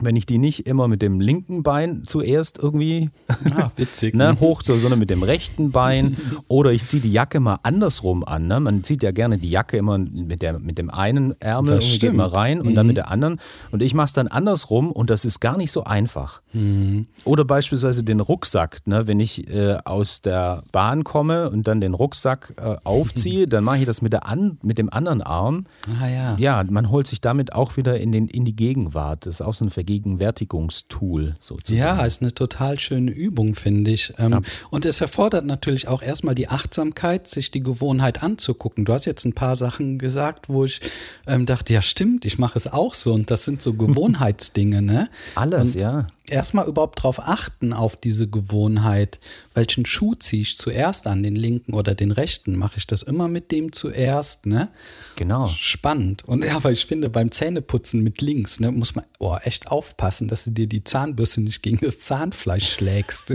[0.01, 3.11] wenn ich die nicht immer mit dem linken Bein zuerst irgendwie
[3.57, 4.15] Ah, witzig.
[4.15, 6.17] ne, hoch, so, sondern mit dem rechten Bein.
[6.49, 8.47] Oder ich ziehe die Jacke mal andersrum an.
[8.47, 8.61] Ne?
[8.61, 12.11] Man zieht ja gerne die Jacke immer mit, der, mit dem einen Ärmel geht.
[12.11, 12.17] Mhm.
[12.17, 13.41] mal rein und dann mit der anderen.
[13.71, 16.41] Und ich mache es dann andersrum und das ist gar nicht so einfach.
[16.53, 17.07] Mhm.
[17.25, 18.81] Oder beispielsweise den Rucksack.
[18.87, 19.07] Ne?
[19.07, 23.79] Wenn ich äh, aus der Bahn komme und dann den Rucksack äh, aufziehe, dann mache
[23.79, 25.67] ich das mit, der an, mit dem anderen Arm.
[26.01, 26.37] Ah ja.
[26.39, 29.27] Ja, man holt sich damit auch wieder in, den, in die Gegenwart.
[29.27, 31.79] Das ist auch so ein Vergegenwärtigungstool sozusagen.
[31.79, 34.13] Ja, ist eine total schöne Übung, finde ich.
[34.19, 34.41] Ähm, ja.
[34.71, 38.85] Und es erfordert natürlich auch erstmal die Achtsamkeit, sich die Gewohnheit anzugucken.
[38.85, 40.81] Du hast jetzt ein paar Sachen gesagt, wo ich
[41.27, 43.13] ähm, dachte, ja stimmt, ich mache es auch so.
[43.13, 45.09] Und das sind so Gewohnheitsdinge, ne?
[45.35, 46.07] Alles, und ja.
[46.31, 49.19] Erstmal überhaupt drauf achten, auf diese Gewohnheit.
[49.55, 52.57] Welchen Schuh ziehe ich zuerst an, den linken oder den rechten?
[52.57, 54.69] Mache ich das immer mit dem zuerst, ne?
[55.17, 55.49] Genau.
[55.49, 56.25] Spannend.
[56.25, 60.29] Und ja, weil ich finde, beim Zähneputzen mit links, ne, muss man oh, echt aufpassen,
[60.29, 63.35] dass du dir die Zahnbürste nicht gegen das Zahnfleisch schlägst.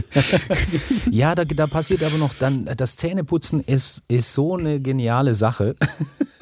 [1.11, 5.75] ja, da, da passiert aber noch dann, das Zähneputzen ist, ist so eine geniale Sache.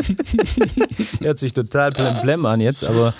[1.19, 3.13] Hört sich total blemblem an jetzt, aber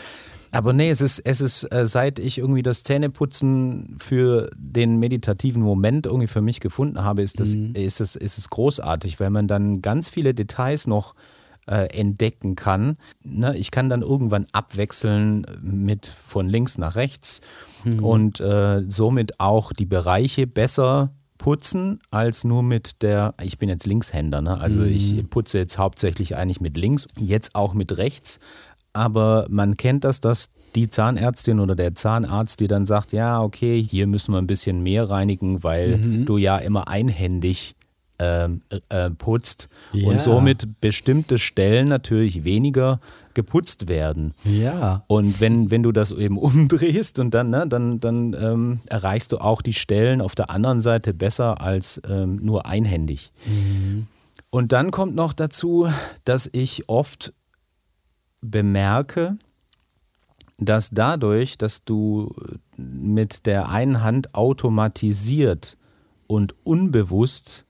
[0.53, 5.63] aber nee, es ist, es ist, äh, seit ich irgendwie das Zähneputzen für den meditativen
[5.63, 7.73] Moment irgendwie für mich gefunden habe, ist, das, mhm.
[7.73, 11.15] ist, es, ist es großartig, weil man dann ganz viele Details noch
[11.65, 12.97] äh, entdecken kann.
[13.23, 17.41] Ne, ich kann dann irgendwann abwechseln mit von links nach rechts
[17.83, 18.03] mhm.
[18.03, 23.85] und äh, somit auch die Bereiche besser putzen als nur mit der, ich bin jetzt
[23.85, 24.59] Linkshänder, ne?
[24.61, 24.87] also mhm.
[24.87, 28.39] ich putze jetzt hauptsächlich eigentlich mit links, jetzt auch mit rechts,
[28.93, 33.82] aber man kennt das, dass die Zahnärztin oder der Zahnarzt dir dann sagt, ja, okay,
[33.82, 36.25] hier müssen wir ein bisschen mehr reinigen, weil mhm.
[36.25, 37.75] du ja immer einhändig
[38.19, 40.08] ähm, äh, putzt ja.
[40.08, 42.99] und somit bestimmte Stellen natürlich weniger
[43.34, 44.34] geputzt werden.
[44.43, 45.03] Ja.
[45.08, 49.39] Und wenn, wenn du das eben umdrehst und dann, ne, dann, dann ähm, erreichst du
[49.39, 53.32] auch die Stellen auf der anderen Seite besser als ähm, nur einhändig.
[53.45, 54.08] Mhm.
[54.49, 55.88] Und dann kommt noch dazu,
[56.25, 57.34] dass ich oft
[58.43, 59.38] bemerke,
[60.60, 62.34] dass dadurch, dass du
[62.77, 65.77] mit der einen Hand automatisiert
[66.27, 67.65] und unbewusst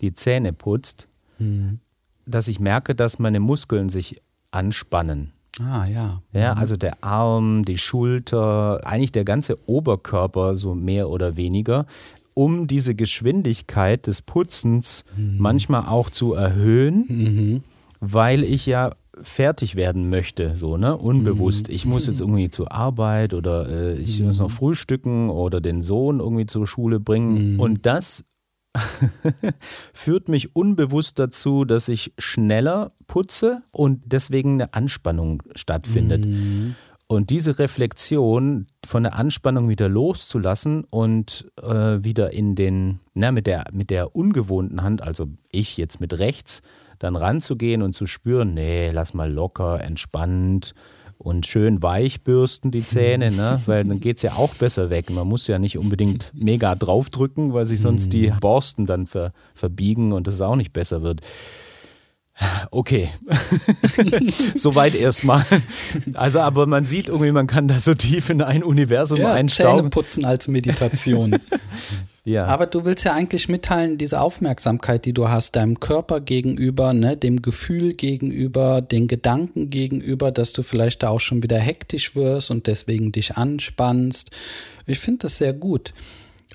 [0.00, 1.08] die Zähne putzt,
[1.38, 1.80] mhm.
[2.26, 5.32] dass ich merke, dass meine Muskeln sich anspannen.
[5.58, 6.20] Ah, ja.
[6.32, 6.60] Ja, mhm.
[6.60, 11.86] also der Arm, die Schulter, eigentlich der ganze Oberkörper, so mehr oder weniger,
[12.34, 15.36] um diese Geschwindigkeit des Putzens mhm.
[15.38, 17.64] manchmal auch zu erhöhen, mhm.
[18.00, 20.96] weil ich ja fertig werden möchte, so, ne?
[20.96, 21.68] Unbewusst.
[21.68, 21.74] Mhm.
[21.74, 24.54] Ich muss jetzt irgendwie zur Arbeit oder äh, ich muss noch mhm.
[24.54, 27.54] frühstücken oder den Sohn irgendwie zur Schule bringen.
[27.54, 27.60] Mhm.
[27.60, 28.24] Und das
[29.92, 36.26] führt mich unbewusst dazu, dass ich schneller putze und deswegen eine Anspannung stattfindet.
[36.26, 36.74] Mhm.
[37.08, 43.46] Und diese Reflexion von der Anspannung wieder loszulassen und äh, wieder in den, na, mit
[43.46, 46.62] der, mit der ungewohnten Hand, also ich jetzt mit rechts,
[46.98, 50.74] dann ranzugehen und zu spüren, nee, lass mal locker, entspannt
[51.18, 53.60] und schön weich bürsten die Zähne, ne?
[53.66, 55.10] weil dann geht es ja auch besser weg.
[55.10, 58.40] Man muss ja nicht unbedingt mega draufdrücken, weil sich sonst die mhm.
[58.40, 61.22] Borsten dann ver, verbiegen und es auch nicht besser wird.
[62.70, 63.08] Okay,
[64.56, 65.44] soweit erstmal.
[66.14, 69.78] Also, aber man sieht irgendwie, man kann da so tief in ein Universum ja, einstauben.
[69.78, 71.36] Zähne putzen als Meditation.
[72.26, 72.46] Ja.
[72.46, 77.16] Aber du willst ja eigentlich mitteilen, diese Aufmerksamkeit, die du hast, deinem Körper gegenüber, ne,
[77.16, 82.50] dem Gefühl gegenüber, den Gedanken gegenüber, dass du vielleicht da auch schon wieder hektisch wirst
[82.50, 84.32] und deswegen dich anspannst.
[84.86, 85.94] Ich finde das sehr gut.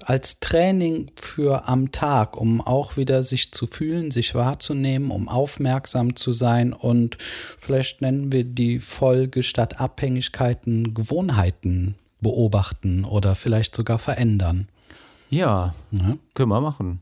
[0.04, 6.16] Als Training für am Tag, um auch wieder sich zu fühlen, sich wahrzunehmen, um aufmerksam
[6.16, 14.00] zu sein und vielleicht nennen wir die Folge statt Abhängigkeiten Gewohnheiten beobachten oder vielleicht sogar
[14.00, 14.68] verändern.
[15.30, 17.02] Ja, ja, können wir machen.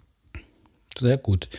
[0.99, 1.49] Sehr gut.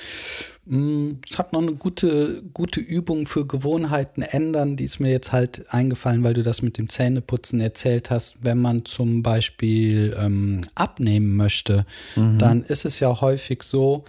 [0.66, 5.32] Mm, ich habe noch eine gute, gute Übung für Gewohnheiten ändern, die ist mir jetzt
[5.32, 8.44] halt eingefallen, weil du das mit dem Zähneputzen erzählt hast.
[8.44, 12.38] Wenn man zum Beispiel ähm, abnehmen möchte, mhm.
[12.38, 14.04] dann ist es ja häufig so,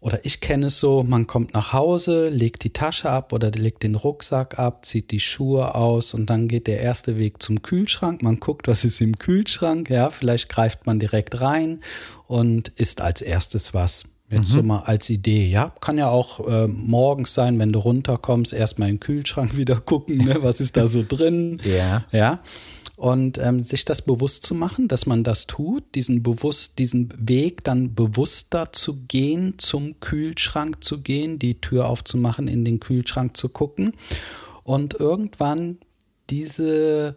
[0.00, 3.82] oder ich kenne es so, man kommt nach Hause, legt die Tasche ab oder legt
[3.82, 8.22] den Rucksack ab, zieht die Schuhe aus und dann geht der erste Weg zum Kühlschrank.
[8.22, 11.80] Man guckt, was ist im Kühlschrank, ja, vielleicht greift man direkt rein
[12.26, 14.04] und isst als erstes was.
[14.30, 14.56] Jetzt mhm.
[14.56, 15.74] so mal als Idee, ja.
[15.80, 20.18] Kann ja auch äh, morgens sein, wenn du runterkommst, erstmal in den Kühlschrank wieder gucken,
[20.18, 21.60] ne, was ist da so drin.
[21.64, 22.04] ja.
[22.12, 22.40] Ja.
[22.96, 27.64] Und ähm, sich das bewusst zu machen, dass man das tut, diesen bewusst, diesen Weg
[27.64, 33.48] dann bewusster zu gehen, zum Kühlschrank zu gehen, die Tür aufzumachen, in den Kühlschrank zu
[33.48, 33.92] gucken
[34.64, 35.78] und irgendwann
[36.28, 37.16] diese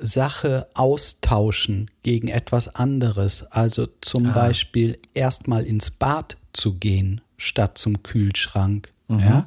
[0.00, 3.44] Sache austauschen gegen etwas anderes.
[3.50, 4.32] Also zum ah.
[4.32, 8.92] Beispiel erstmal ins Bad zu gehen statt zum Kühlschrank.
[9.08, 9.18] Mhm.
[9.18, 9.46] Ja,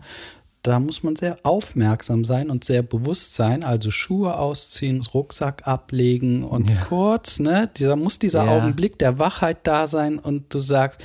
[0.64, 3.64] da muss man sehr aufmerksam sein und sehr bewusst sein.
[3.64, 6.76] Also Schuhe ausziehen, Rucksack ablegen und ja.
[6.76, 7.70] kurz, ne?
[7.78, 8.52] Dieser muss dieser ja.
[8.52, 11.04] Augenblick der Wachheit da sein und du sagst,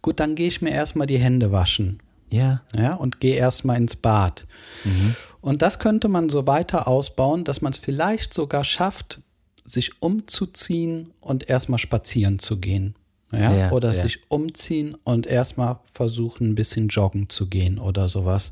[0.00, 2.00] gut, dann gehe ich mir erstmal die Hände waschen.
[2.30, 2.62] Ja.
[2.72, 4.46] Ja, und gehe erstmal ins Bad.
[4.84, 5.16] Mhm.
[5.40, 9.20] Und das könnte man so weiter ausbauen, dass man es vielleicht sogar schafft,
[9.64, 12.94] sich umzuziehen und erstmal spazieren zu gehen.
[13.32, 14.00] Ja, Ja, oder ja.
[14.00, 18.50] sich umziehen und erstmal versuchen, ein bisschen joggen zu gehen oder sowas.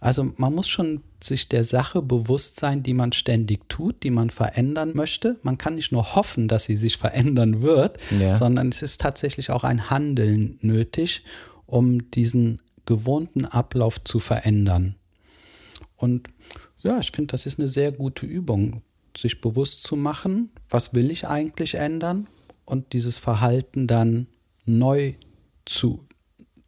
[0.00, 4.30] Also man muss schon sich der Sache bewusst sein, die man ständig tut, die man
[4.30, 5.38] verändern möchte.
[5.42, 7.98] Man kann nicht nur hoffen, dass sie sich verändern wird,
[8.36, 11.24] sondern es ist tatsächlich auch ein Handeln nötig,
[11.66, 14.96] um diesen gewohnten Ablauf zu verändern.
[16.04, 16.28] Und
[16.80, 18.82] ja, ich finde, das ist eine sehr gute Übung,
[19.16, 22.26] sich bewusst zu machen, was will ich eigentlich ändern
[22.66, 24.26] und dieses Verhalten dann
[24.66, 25.14] neu
[25.64, 26.04] zu,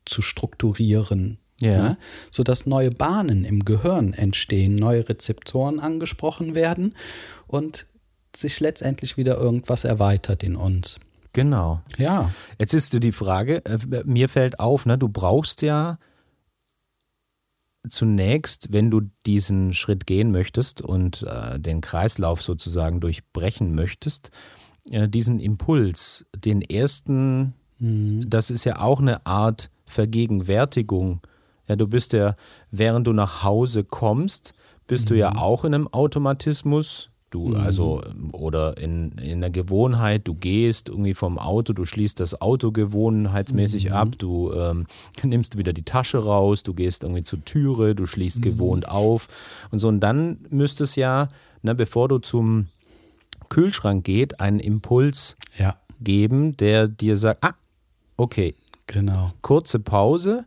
[0.07, 1.39] zu strukturieren.
[1.61, 1.83] Ja.
[1.83, 1.99] ne?
[2.31, 6.95] Sodass neue Bahnen im Gehirn entstehen, neue Rezeptoren angesprochen werden
[7.47, 7.87] und
[8.35, 10.99] sich letztendlich wieder irgendwas erweitert in uns.
[11.35, 11.83] Genau.
[11.99, 15.99] Ja, Jetzt ist die Frage, äh, mir fällt auf, ne, du brauchst ja
[17.89, 24.31] zunächst, wenn du diesen Schritt gehen möchtest und äh, den Kreislauf sozusagen durchbrechen möchtest,
[24.91, 27.55] äh, diesen Impuls, den ersten,
[28.31, 31.21] das ist ja auch eine Art Vergegenwärtigung.
[31.69, 32.37] Ja, du bist ja,
[32.71, 34.55] während du nach Hause kommst,
[34.87, 37.11] bist du ja auch in einem Automatismus.
[37.31, 42.41] Du, also, oder in, in einer Gewohnheit, du gehst irgendwie vom Auto, du schließt das
[42.41, 44.87] Auto gewohnheitsmäßig ab, du ähm,
[45.25, 49.27] nimmst wieder die Tasche raus, du gehst irgendwie zur Türe, du schließt gewohnt auf
[49.73, 49.89] und so.
[49.89, 51.29] Und dann müsste es ja,
[51.63, 52.69] ne, bevor du zum
[53.49, 57.55] Kühlschrank geht, einen Impuls ja, geben, der dir sagt, ah,
[58.17, 58.55] okay,
[58.87, 59.33] genau.
[59.43, 60.47] kurze Pause.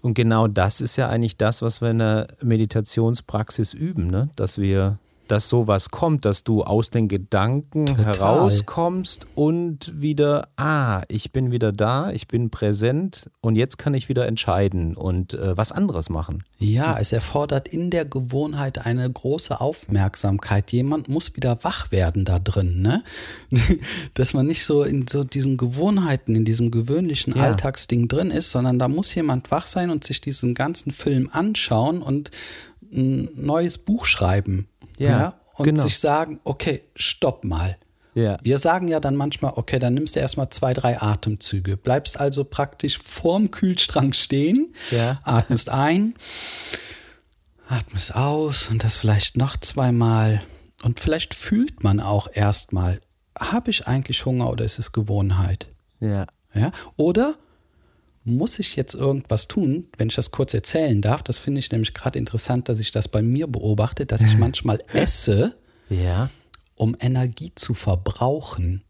[0.00, 4.30] Und genau das ist ja eigentlich das, was wir in der Meditationspraxis üben, ne?
[4.36, 4.98] dass wir,
[5.30, 8.04] dass sowas kommt, dass du aus den Gedanken Total.
[8.04, 14.08] herauskommst und wieder, ah, ich bin wieder da, ich bin präsent und jetzt kann ich
[14.08, 16.42] wieder entscheiden und äh, was anderes machen.
[16.58, 20.72] Ja, es erfordert in der Gewohnheit eine große Aufmerksamkeit.
[20.72, 23.04] Jemand muss wieder wach werden da drin, ne?
[24.14, 27.44] Dass man nicht so in so diesen Gewohnheiten, in diesem gewöhnlichen Ja.
[27.44, 32.02] Alltagsding drin ist, sondern da muss jemand wach sein und sich diesen ganzen Film anschauen
[32.02, 32.30] und
[32.92, 34.68] ein neues Buch schreiben.
[34.98, 35.82] Ja, und genau.
[35.82, 37.76] sich sagen, okay, stopp mal.
[38.14, 38.36] Ja.
[38.42, 41.76] Wir sagen ja dann manchmal, okay, dann nimmst du erstmal zwei, drei Atemzüge.
[41.76, 45.20] Bleibst also praktisch vorm Kühlschrank stehen, Ja.
[45.22, 46.14] atmest ein,
[47.68, 50.42] atmest aus und das vielleicht noch zweimal.
[50.82, 53.00] Und vielleicht fühlt man auch erstmal,
[53.38, 55.70] habe ich eigentlich Hunger oder ist es Gewohnheit?
[56.00, 56.26] Ja.
[56.54, 56.72] Ja?
[56.96, 57.34] Oder
[58.28, 61.22] muss ich jetzt irgendwas tun, wenn ich das kurz erzählen darf?
[61.22, 64.80] Das finde ich nämlich gerade interessant, dass ich das bei mir beobachte, dass ich manchmal
[64.92, 65.56] esse,
[65.88, 66.30] Ja.
[66.76, 68.84] um Energie zu verbrauchen.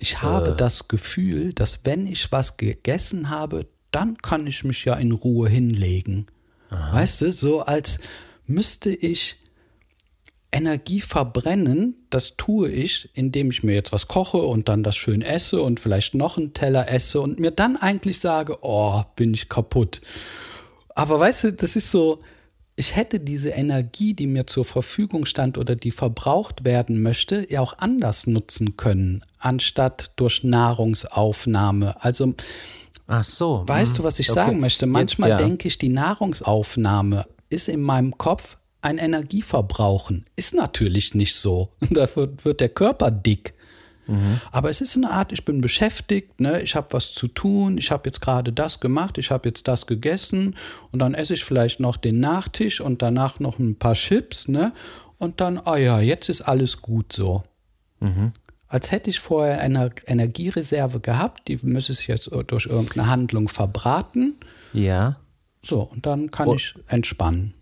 [0.00, 4.94] Ich habe das Gefühl, dass wenn ich was gegessen habe, dann kann ich mich ja
[4.94, 6.26] in Ruhe hinlegen.
[6.70, 8.00] Weißt du, so als
[8.46, 9.36] müsste ich
[10.54, 15.20] Energie verbrennen, das tue ich, indem ich mir jetzt was koche und dann das schön
[15.20, 19.48] esse und vielleicht noch einen Teller esse und mir dann eigentlich sage, oh, bin ich
[19.48, 20.00] kaputt.
[20.94, 22.20] Aber weißt du, das ist so,
[22.76, 27.60] ich hätte diese Energie, die mir zur Verfügung stand oder die verbraucht werden möchte, ja
[27.60, 32.02] auch anders nutzen können, anstatt durch Nahrungsaufnahme.
[32.02, 32.34] Also,
[33.06, 33.64] Ach so.
[33.66, 34.02] weißt hm.
[34.02, 34.40] du, was ich Okay.
[34.40, 34.86] sagen möchte?
[34.86, 35.46] Manchmal Jetzt, ja.
[35.46, 40.24] denke ich, die Nahrungsaufnahme ist in meinem Kopf ein Energieverbrauchen.
[40.36, 41.70] Ist natürlich nicht so.
[41.90, 43.54] Dafür wird der Körper dick.
[44.06, 44.40] Mhm.
[44.52, 46.60] Aber es ist eine Art, ich bin beschäftigt, ne?
[46.60, 49.86] ich habe was zu tun, ich habe jetzt gerade das gemacht, ich habe jetzt das
[49.86, 50.56] gegessen
[50.92, 54.72] und dann esse ich vielleicht noch den Nachtisch und danach noch ein paar Chips, ne?
[55.16, 57.44] Und dann, ah ja, jetzt ist alles gut so.
[58.00, 58.32] Mhm.
[58.68, 64.34] Als hätte ich vorher eine Energiereserve gehabt, die müsste sich jetzt durch irgendeine Handlung verbraten.
[64.74, 65.16] Ja.
[65.62, 66.54] So, und dann kann Oh.
[66.56, 67.54] ich entspannen.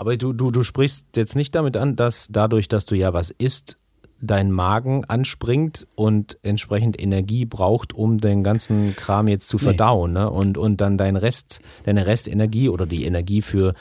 [0.00, 3.28] Aber du, du, du sprichst jetzt nicht damit an, dass dadurch, dass du ja was
[3.28, 3.76] isst,
[4.22, 10.30] dein Magen anspringt und entsprechend Energie braucht, um den ganzen Kram jetzt zu verdauen, ne?
[10.30, 13.74] Und, und dann dein Rest, deine Restenergie oder die Energie für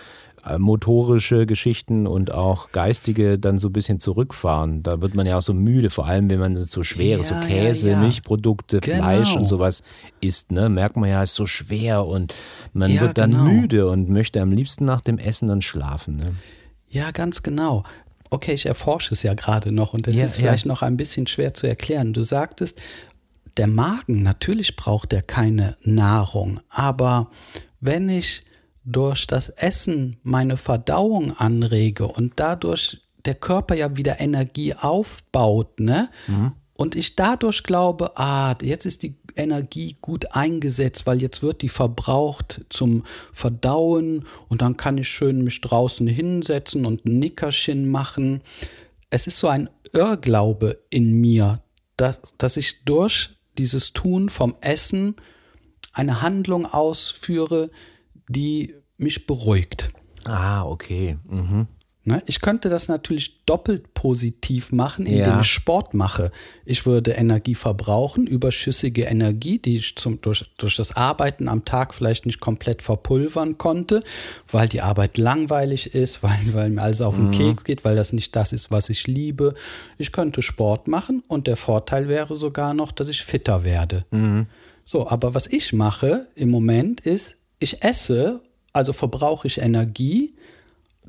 [0.57, 4.83] motorische Geschichten und auch geistige dann so ein bisschen zurückfahren.
[4.83, 7.41] Da wird man ja auch so müde, vor allem wenn man so schwere, so Ja,
[7.41, 7.99] ja, Käse, ja.
[7.99, 8.97] Milchprodukte, Genau.
[8.97, 9.83] Fleisch und sowas
[10.21, 10.69] isst, ne?
[10.69, 12.33] Merkt man ja, ist so schwer und
[12.73, 13.43] man Ja, wird dann genau.
[13.43, 16.35] müde und möchte am liebsten nach dem Essen dann schlafen, ne?
[16.89, 17.83] Ja, ganz genau.
[18.31, 20.43] Okay, ich erforsche es ja gerade noch und das Ja, ist ja.
[20.43, 22.13] vielleicht noch ein bisschen schwer zu erklären.
[22.13, 22.79] Du sagtest,
[23.57, 27.29] der Magen, natürlich braucht er keine Nahrung, aber
[27.81, 28.43] wenn ich
[28.91, 36.09] durch das Essen meine Verdauung anrege und dadurch der Körper ja wieder Energie aufbaut, ne?
[36.77, 41.67] Und ich dadurch glaube, ah, jetzt ist die Energie gut eingesetzt, weil jetzt wird die
[41.67, 48.41] verbraucht zum Verdauen und dann kann ich schön mich draußen hinsetzen und ein Nickerchen machen.
[49.09, 51.61] es ist so ein Irrglaube in mir,
[51.97, 55.15] dass, dass ich durch dieses Tun vom Essen
[55.91, 57.71] eine Handlung ausführe,
[58.29, 59.89] die mich beruhigt.
[60.25, 61.17] Ah, okay.
[61.27, 61.67] Mhm.
[62.05, 62.23] Ne?
[62.27, 65.39] Ich könnte das natürlich doppelt positiv machen, indem Ja.
[65.41, 66.31] ich Sport mache.
[66.65, 71.93] Ich würde Energie verbrauchen, überschüssige Energie, die ich zum, durch, durch das Arbeiten am Tag
[71.93, 74.01] vielleicht nicht komplett verpulvern konnte,
[74.49, 78.13] weil die Arbeit langweilig ist, weil, weil mir alles auf den Keks geht, weil das
[78.13, 79.53] nicht das ist, was ich liebe.
[79.97, 84.05] Ich könnte Sport machen und der Vorteil wäre sogar noch, dass ich fitter werde.
[84.85, 88.41] So, aber was ich mache im Moment ist, ich esse,
[88.73, 90.35] also verbrauche ich Energie,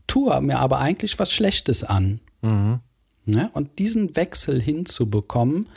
[0.07, 2.21] tue mir aber eigentlich was Schlechtes an.
[3.25, 3.51] Ne?
[3.53, 5.69] Und diesen Wechsel hinzubekommen,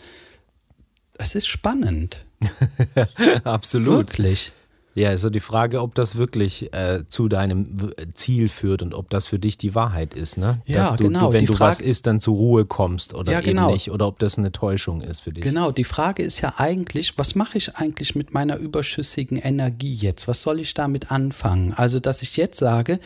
[1.17, 2.25] es ist spannend.
[3.43, 4.09] Absolut.
[4.09, 4.51] Wirklich.
[4.95, 7.65] Ja, also die Frage, ob das wirklich äh, zu deinem
[8.13, 10.61] Ziel führt und ob das für dich die Wahrheit ist, ne?
[10.65, 13.39] Ja, Dass du, genau, du wenn du was isst, dann zur Ruhe kommst oder Ja,
[13.39, 13.71] eben genau.
[13.71, 15.43] nicht oder ob das eine Täuschung ist für dich.
[15.43, 20.27] Genau, die Frage ist ja eigentlich, was mache ich eigentlich mit meiner überschüssigen Energie jetzt?
[20.27, 21.73] Was soll ich damit anfangen?
[21.73, 22.99] Also, dass ich jetzt sage,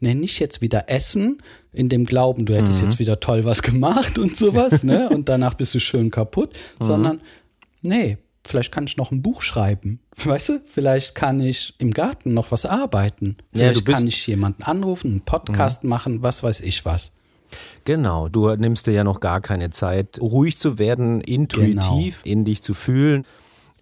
[0.00, 1.38] ne, nicht jetzt wieder essen,
[1.72, 5.08] in dem Glauben, du hättest jetzt wieder toll was gemacht und sowas, ne?
[5.10, 7.20] Und danach bist du schön kaputt, sondern,
[7.82, 10.00] nee, vielleicht kann ich noch ein Buch schreiben.
[10.24, 10.60] Weißt du?
[10.64, 13.36] Vielleicht kann ich im Garten noch was arbeiten.
[13.52, 17.12] Ja, Vielleicht bist- kann ich jemanden anrufen, einen Podcast machen, was weiß ich was.
[17.84, 22.32] Genau, du nimmst dir ja noch gar keine Zeit, ruhig zu werden, intuitiv Genau.
[22.32, 23.24] in dich zu fühlen.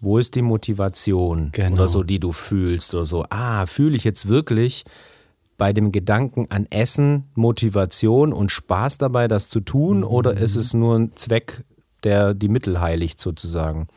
[0.01, 1.75] Wo ist die Motivation Genau.
[1.77, 3.25] oder so, die du fühlst oder so?
[3.31, 4.85] Ah, fühle ich jetzt wirklich
[5.59, 10.43] bei dem Gedanken an Essen Motivation und Spaß dabei, das zu tun, oder Mhm.
[10.43, 11.65] ist es nur ein Zweck,
[12.05, 13.89] der die Mittel heiligt sozusagen?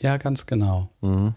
[0.00, 0.90] Ja, ganz genau.
[1.00, 1.34] Mhm.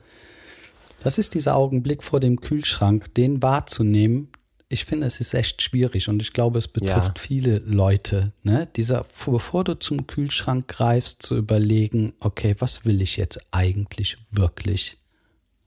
[1.03, 4.27] Das ist dieser Augenblick vor dem Kühlschrank, den wahrzunehmen.
[4.69, 7.21] Ich finde, es ist echt schwierig und ich glaube, es betrifft Ja.
[7.21, 8.31] viele Leute.
[8.43, 8.67] Ne?
[8.75, 14.97] Dieser, bevor du zum Kühlschrank greifst, zu überlegen, okay, was will ich jetzt eigentlich wirklich?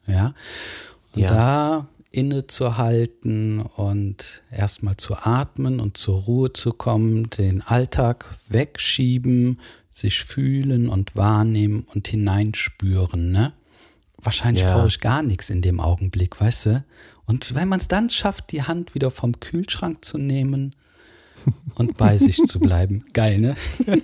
[0.07, 0.35] Ja.
[1.15, 1.29] Und Ja.
[1.29, 9.61] da innezuhalten und erstmal zu atmen und zur Ruhe zu kommen, den Alltag wegschieben,
[9.95, 13.31] sich fühlen und wahrnehmen und hineinspüren.
[13.31, 13.53] Ne?
[14.21, 14.75] Wahrscheinlich Ja.
[14.77, 16.85] brauche ich gar nichts in dem Augenblick, weißt du?
[17.27, 20.75] Und wenn man es dann schafft, die Hand wieder vom Kühlschrank zu nehmen
[21.77, 23.05] und bei sich zu bleiben.
[23.13, 23.55] Geil, ne?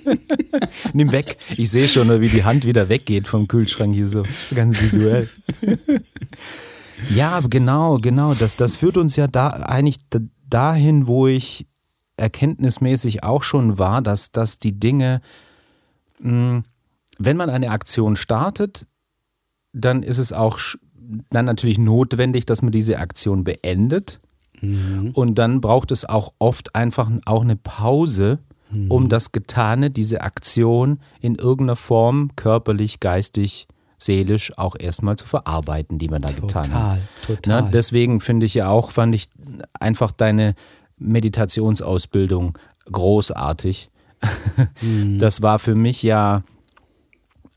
[0.92, 1.36] Nimm weg.
[1.56, 4.22] Ich sehe schon, wie die Hand wieder weggeht vom Kühlschrank hier so
[4.54, 5.28] ganz visuell.
[7.14, 8.34] ja, genau, genau.
[8.34, 11.66] Das, das führt uns ja da eigentlich da- dahin, wo ich
[12.16, 15.20] erkenntnismäßig auch schon war, dass, dass die Dinge,
[16.22, 18.86] wenn man eine Aktion startet,
[19.72, 20.58] dann ist es auch
[21.30, 24.20] dann natürlich notwendig, dass man diese Aktion beendet.
[25.14, 28.38] Und dann braucht es auch oft einfach auch eine Pause,
[28.88, 33.66] um das Getane, diese Aktion in irgendeiner Form körperlich, geistig,
[33.98, 36.98] seelisch auch erstmal zu verarbeiten, die man da getan hat.
[37.26, 37.62] Total, total.
[37.62, 39.28] Ne, deswegen finde ich ja auch, fand ich
[39.78, 40.54] einfach deine
[40.98, 42.58] Meditationsausbildung
[42.90, 43.90] großartig.
[45.18, 46.42] Das war für mich ja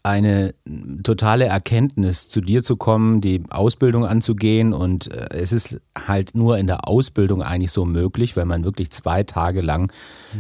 [0.04, 0.54] eine
[1.02, 4.74] totale Erkenntnis, zu dir zu kommen, die Ausbildung anzugehen.
[4.74, 8.92] Und äh, es ist halt nur in der Ausbildung eigentlich so möglich, weil man wirklich
[8.92, 9.94] zwei Tage lang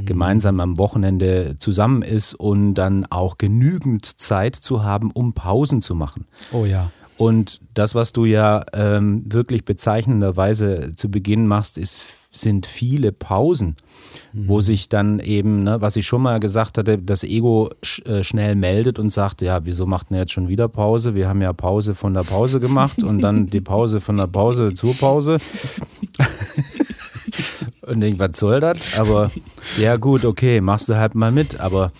[0.05, 5.95] gemeinsam am Wochenende zusammen ist und dann auch genügend Zeit zu haben, um Pausen zu
[5.95, 6.25] machen.
[6.51, 6.91] oh ja.
[7.15, 13.77] Und das, was du ja ähm, wirklich bezeichnenderweise zu Beginn machst, ist, sind viele Pausen,
[14.33, 18.23] wo sich dann eben, ne, was ich schon mal gesagt hatte, das Ego sch äh,
[18.23, 21.13] schnell meldet und sagt, ja, wieso macht ihr jetzt schon wieder Pause?
[21.13, 24.73] Wir haben ja Pause von der Pause gemacht und dann die Pause von der Pause
[24.73, 25.37] zur Pause.
[27.83, 28.97] und denk, was soll das?
[28.97, 29.29] Aber
[29.77, 31.59] ja gut, okay, machst du halt mal mit.
[31.59, 31.91] Aber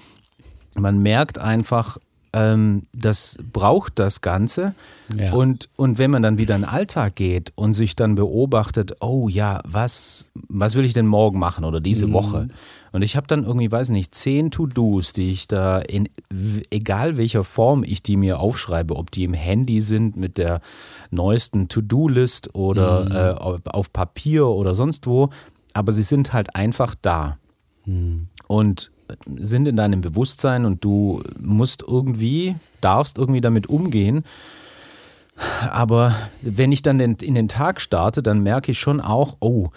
[0.75, 1.97] man merkt einfach,
[2.33, 4.73] ähm, das braucht das Ganze.
[5.15, 5.33] Ja.
[5.33, 9.29] Und, und wenn man dann wieder in den Alltag geht und sich dann beobachtet, oh
[9.29, 12.47] ja, was, was will ich denn morgen machen oder diese Woche?
[12.91, 16.09] Und ich habe dann irgendwie, weiß nicht, zehn To-Dos, die ich da in
[16.69, 20.61] egal welcher Form ich die mir aufschreibe, ob die im Handy sind mit der
[21.11, 25.29] neuesten To-Do-List oder äh, auf, auf Papier oder sonst wo,
[25.73, 27.37] aber sie sind halt einfach da
[28.47, 28.91] und
[29.37, 34.23] sind in deinem Bewusstsein und du musst irgendwie, darfst irgendwie damit umgehen.
[35.71, 39.69] Aber wenn ich dann in, den Tag starte, dann merke ich schon auch, oh,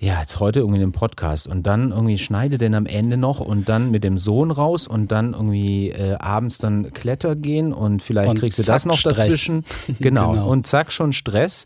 [0.00, 3.68] ja, jetzt heute irgendwie den Podcast und dann irgendwie schneide den am Ende noch und
[3.68, 8.30] dann mit dem Sohn raus und dann irgendwie äh, abends dann Kletter gehen und vielleicht
[8.30, 9.16] Und kriegst du das noch Stress.
[9.16, 9.64] dazwischen.
[9.98, 10.32] Genau.
[10.32, 10.48] Genau.
[10.48, 11.64] Und zack, schon Stress.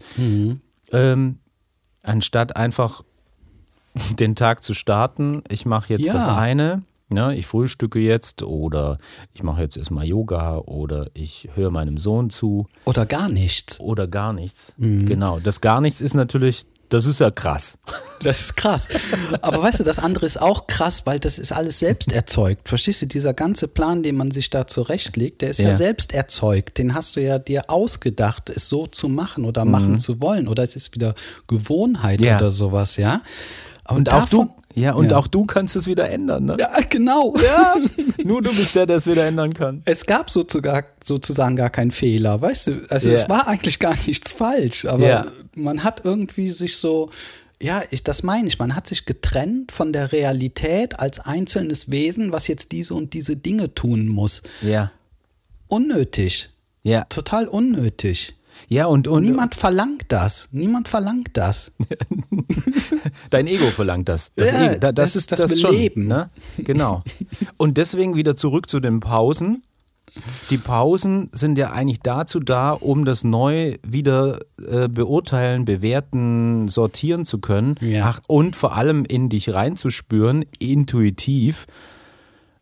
[0.93, 1.39] Ähm,
[2.03, 3.03] anstatt einfach
[4.19, 6.13] den Tag zu starten, ich mache jetzt Ja.
[6.13, 8.97] das eine, Ne, ich frühstücke jetzt oder
[9.35, 12.69] ich mache jetzt erstmal Yoga oder ich höre meinem Sohn zu.
[12.87, 13.79] Oder gar nichts.
[13.81, 14.73] Oder gar nichts.
[14.79, 15.05] Mhm.
[15.05, 15.39] Genau.
[15.39, 17.79] Das gar nichts ist natürlich das ist ja krass.
[18.23, 18.87] Das ist krass.
[19.41, 22.69] Aber weißt du, das andere ist auch krass, weil das ist alles selbst erzeugt.
[22.69, 26.15] Verstehst du, dieser ganze Plan, den man sich da zurechtlegt, der ist ja, ja selbst
[26.15, 26.79] erzeugt.
[26.79, 29.99] Den hast du ja dir ausgedacht, es so zu machen oder machen mhm.
[29.99, 30.47] zu wollen.
[30.47, 31.17] Oder es ist wieder
[31.49, 32.37] Gewohnheit ja.
[32.37, 33.23] oder sowas, ja.
[33.89, 35.17] Und, und auch du, ja, und ja.
[35.17, 36.57] auch du kannst es wieder ändern, ne?
[36.59, 37.35] Ja, genau.
[37.43, 37.75] Ja,
[38.25, 39.83] nur du bist der, der es wieder ändern kann.
[39.85, 42.87] Es gab sozusagen, sozusagen gar keinen Fehler, weißt du?
[42.89, 43.15] Also ja.
[43.15, 45.27] es war eigentlich gar nichts falsch, aber ja.
[45.57, 47.11] man hat irgendwie sich so,
[47.61, 52.33] ja, ich, das meine ich, man hat sich getrennt von der Realität als einzelnes Wesen,
[52.33, 54.43] was jetzt diese und diese Dinge tun muss.
[54.63, 54.93] Ja.
[55.69, 56.51] Unnötig.
[56.83, 57.05] Ja.
[57.05, 58.35] Total unnötig.
[58.69, 60.49] Ja, und, und niemand verlangt das.
[60.53, 61.73] Niemand verlangt das.
[63.31, 64.33] Dein Ego verlangt das.
[64.35, 66.03] Das, ja, Ego, das, das ist das, das Beleben.
[66.03, 66.31] Schon, ne?
[66.59, 67.03] Genau.
[67.57, 69.63] Und deswegen wieder zurück zu den Pausen.
[70.51, 74.39] Die Pausen sind ja eigentlich dazu da, um das neu wieder
[74.71, 77.77] äh, beurteilen, bewerten, sortieren zu können.
[77.81, 78.05] Ja.
[78.07, 81.67] Ach, und vor allem in dich reinzuspüren, intuitiv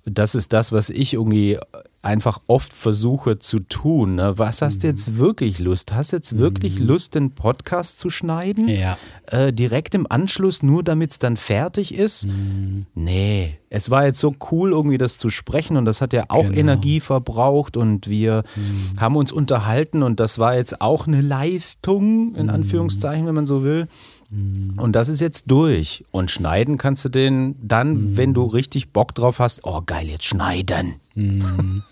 [0.04, 1.58] das ist das, was ich irgendwie
[2.02, 4.14] einfach oft versuche zu tun.
[4.14, 4.32] Ne?
[4.36, 4.92] Was hast du mhm.
[4.92, 5.92] jetzt wirklich Lust?
[5.92, 6.86] Hast du jetzt wirklich mhm.
[6.86, 8.68] Lust, den Podcast zu schneiden?
[8.68, 8.96] Ja.
[9.26, 12.26] Äh, direkt im Anschluss, nur damit es dann fertig ist?
[12.26, 12.86] Mhm.
[12.94, 13.58] Nee.
[13.68, 16.58] Es war jetzt so cool, irgendwie das zu sprechen und das hat ja auch genau.
[16.58, 19.00] Energie verbraucht und wir mhm.
[19.00, 22.50] haben uns unterhalten und das war jetzt auch eine Leistung, in mhm.
[22.50, 23.86] Anführungszeichen, wenn man so will.
[24.32, 26.04] Und das ist jetzt durch.
[26.12, 28.16] Und schneiden kannst du den dann, mhm.
[28.16, 30.94] wenn du richtig Bock drauf hast, oh geil, jetzt schneiden.
[31.14, 31.82] Mhm.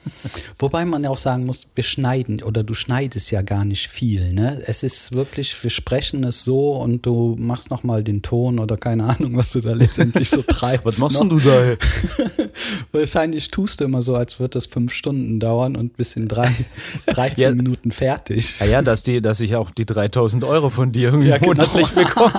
[0.58, 4.32] Wobei man ja auch sagen muss, wir schneiden oder du schneidest ja gar nicht viel.
[4.32, 4.62] Ne?
[4.66, 9.04] Es ist wirklich, wir sprechen es so und du machst nochmal den Ton oder keine
[9.04, 10.84] Ahnung, was du da letztendlich so treibst.
[10.84, 11.28] was machst noch.
[11.28, 11.76] du da?
[12.92, 16.52] Wahrscheinlich tust du immer so, als würde das fünf Stunden dauern und bis in drei,
[17.06, 17.54] 13 ja.
[17.54, 18.54] Minuten fertig.
[18.60, 21.54] Ja, ja dass, die, dass ich auch die 3000 Euro von dir irgendwie ja, genau.
[21.54, 22.32] monatlich bekomme.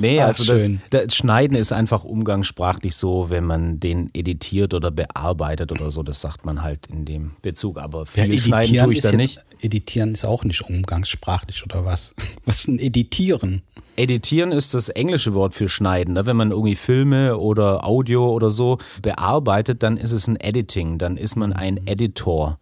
[0.00, 4.90] Nee, Ach, also das, das, Schneiden ist einfach umgangssprachlich so, wenn man den editiert oder
[4.90, 7.78] bearbeitet oder so, das sagt man halt in dem Bezug.
[7.78, 9.44] Aber viel ja, schneiden tue ich da nicht.
[9.60, 12.14] Editieren ist auch nicht umgangssprachlich oder was?
[12.44, 13.62] Was ist ein Editieren?
[13.96, 16.14] Editieren ist das englische Wort für schneiden.
[16.14, 16.24] Ne?
[16.24, 21.16] Wenn man irgendwie Filme oder Audio oder so bearbeitet, dann ist es ein Editing, dann
[21.16, 22.58] ist man ein Editor.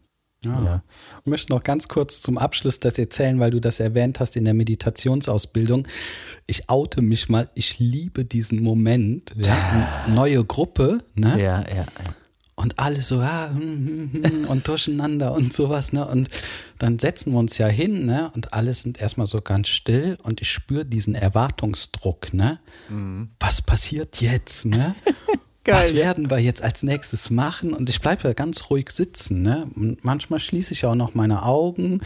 [0.49, 0.65] Ah.
[0.65, 0.83] Ja.
[1.21, 4.45] Ich möchte noch ganz kurz zum Abschluss das erzählen, weil du das erwähnt hast in
[4.45, 5.87] der Meditationsausbildung.
[6.47, 9.33] Ich oute mich mal, ich liebe diesen Moment.
[9.37, 11.41] Ja, neue Gruppe, ne?
[11.43, 11.87] Ja, ja, ja.
[12.59, 16.07] Und alle so, ja, hm, hm, hm, und durcheinander und sowas, ne?
[16.07, 16.31] Und
[16.79, 18.31] dann setzen wir uns ja hin, ne?
[18.35, 22.59] Und alle sind erstmal so ganz still und ich spüre diesen Erwartungsdruck, ne?
[22.89, 23.29] Mhm.
[23.41, 24.95] Was passiert jetzt, ne?
[25.67, 25.79] Geil.
[25.79, 27.75] was werden wir jetzt als nächstes machen?
[27.75, 29.43] Und ich bleibe da ganz ruhig sitzen.
[29.43, 29.69] Ne?
[29.75, 32.01] Und manchmal schließe ich auch noch meine Augen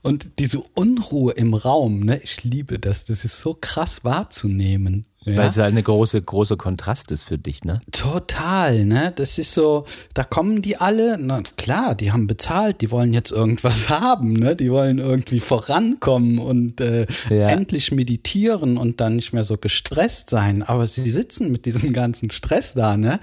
[0.00, 2.20] und diese Unruhe im Raum, ne?
[2.22, 3.04] ich liebe das.
[3.04, 5.04] Das ist so krass wahrzunehmen.
[5.24, 5.36] Ja?
[5.36, 7.80] Weil es halt eine große, große Kontrast ist für dich, ne?
[7.92, 9.12] Total, ne?
[9.14, 13.30] Das ist so, da kommen die alle, na klar, die haben bezahlt, die wollen jetzt
[13.30, 14.56] irgendwas haben, ne?
[14.56, 17.48] Die wollen irgendwie vorankommen und äh, ja.
[17.50, 20.64] endlich meditieren und dann nicht mehr so gestresst sein.
[20.64, 23.20] Aber sie sitzen mit diesem ganzen Stress da, ne?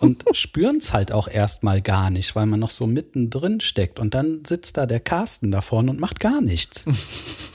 [0.00, 4.00] Und spüren es halt auch erstmal gar nicht, weil man noch so mittendrin steckt.
[4.00, 6.86] Und dann sitzt da der Carsten da vorne und macht gar nichts.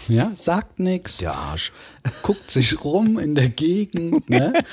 [0.08, 1.18] ja, sagt nichts.
[1.18, 1.72] Der Arsch.
[2.22, 3.87] Guckt sich rum in der Gegend.
[3.94, 4.54] Ne?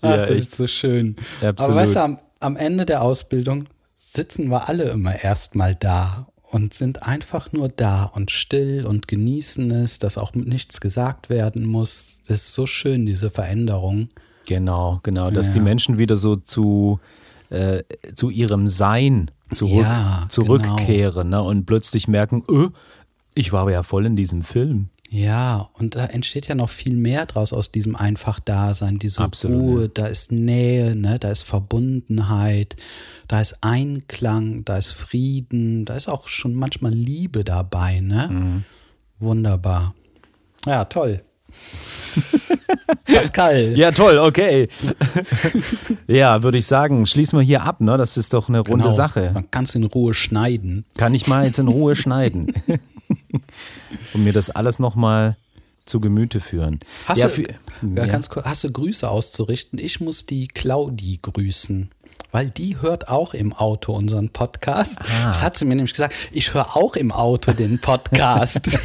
[0.00, 1.14] Ach, ja, das ist so schön.
[1.42, 1.60] Absolut.
[1.60, 3.66] Aber weißt du, am, am Ende der Ausbildung
[3.96, 9.70] sitzen wir alle immer erstmal da und sind einfach nur da und still und genießen
[9.72, 12.20] es, dass auch nichts gesagt werden muss.
[12.28, 14.08] Das ist so schön, diese Veränderung.
[14.46, 15.54] Genau, genau, dass ja.
[15.54, 17.00] die Menschen wieder so zu,
[17.50, 17.82] äh,
[18.14, 21.42] zu ihrem Sein zurück, ja, zurückkehren genau.
[21.42, 22.68] ne, und plötzlich merken, öh,
[23.34, 24.88] ich war ja voll in diesem Film.
[25.16, 29.62] Ja, und da entsteht ja noch viel mehr draus aus diesem einfach Dasein, diese Absolut,
[29.62, 29.88] Ruhe, ja.
[29.94, 32.76] da ist Nähe, ne, da ist Verbundenheit,
[33.26, 38.28] da ist Einklang, da ist Frieden, da ist auch schon manchmal Liebe dabei, ne?
[38.30, 38.64] Mhm.
[39.18, 39.94] Wunderbar.
[40.66, 41.22] Ja, toll.
[43.06, 43.72] Pascal.
[43.74, 44.68] Ja, toll, okay.
[46.06, 47.96] ja, würde ich sagen, schließen wir hier ab, ne?
[47.96, 48.90] Das ist doch eine runde genau.
[48.90, 49.30] Sache.
[49.32, 50.84] Man kann es in Ruhe schneiden.
[50.98, 52.52] Kann ich mal jetzt in Ruhe schneiden.
[54.14, 55.36] Und mir das alles nochmal
[55.84, 56.80] zu Gemüte führen.
[57.06, 58.18] Hast, ja, du, ja, ja.
[58.28, 59.78] Kurz, hast du Grüße auszurichten?
[59.78, 61.90] Ich muss die Claudi grüßen
[62.32, 64.98] weil die hört auch im Auto unseren Podcast.
[65.00, 65.28] Ah.
[65.28, 66.14] Das hat sie mir nämlich gesagt.
[66.32, 68.78] Ich höre auch im Auto den Podcast.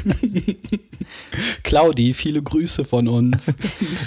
[1.64, 3.54] Claudi, viele Grüße von uns.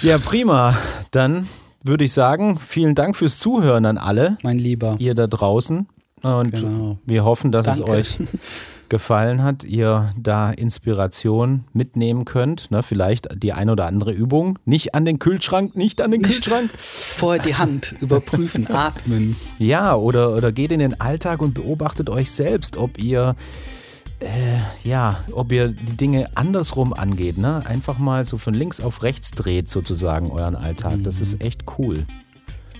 [0.00, 0.74] Ja, prima.
[1.10, 1.46] Dann
[1.82, 4.38] würde ich sagen, vielen Dank fürs Zuhören an alle.
[4.42, 4.96] Mein Lieber.
[4.98, 5.88] Ihr da draußen.
[6.22, 6.98] Und genau.
[7.04, 7.82] wir hoffen, dass Danke.
[7.82, 8.28] es euch
[8.94, 12.70] gefallen hat, ihr da Inspiration mitnehmen könnt.
[12.70, 14.56] Ne, vielleicht die ein oder andere Übung.
[14.66, 16.70] Nicht an den Kühlschrank, nicht an den nicht Kühlschrank.
[16.76, 19.34] Vorher die Hand überprüfen, atmen.
[19.58, 23.34] Ja, oder, oder geht in den Alltag und beobachtet euch selbst, ob ihr
[24.20, 27.64] äh, ja, ob ihr die Dinge andersrum angeht, ne?
[27.66, 30.98] Einfach mal so von links auf rechts dreht sozusagen euren Alltag.
[31.02, 32.06] Das ist echt cool.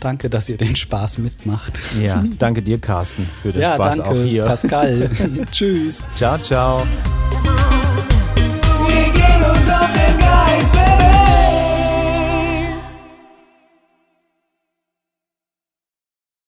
[0.04, 1.80] Danke, dass ihr den Spaß mitmacht.
[1.98, 4.44] Ja, danke dir, Carsten, für den ja, Spaß danke, auch hier.
[4.44, 5.08] Pascal.
[5.50, 6.04] Tschüss.
[6.14, 6.86] Ciao, ciao.
[8.86, 11.13] Wir gehen uns auf den Geist,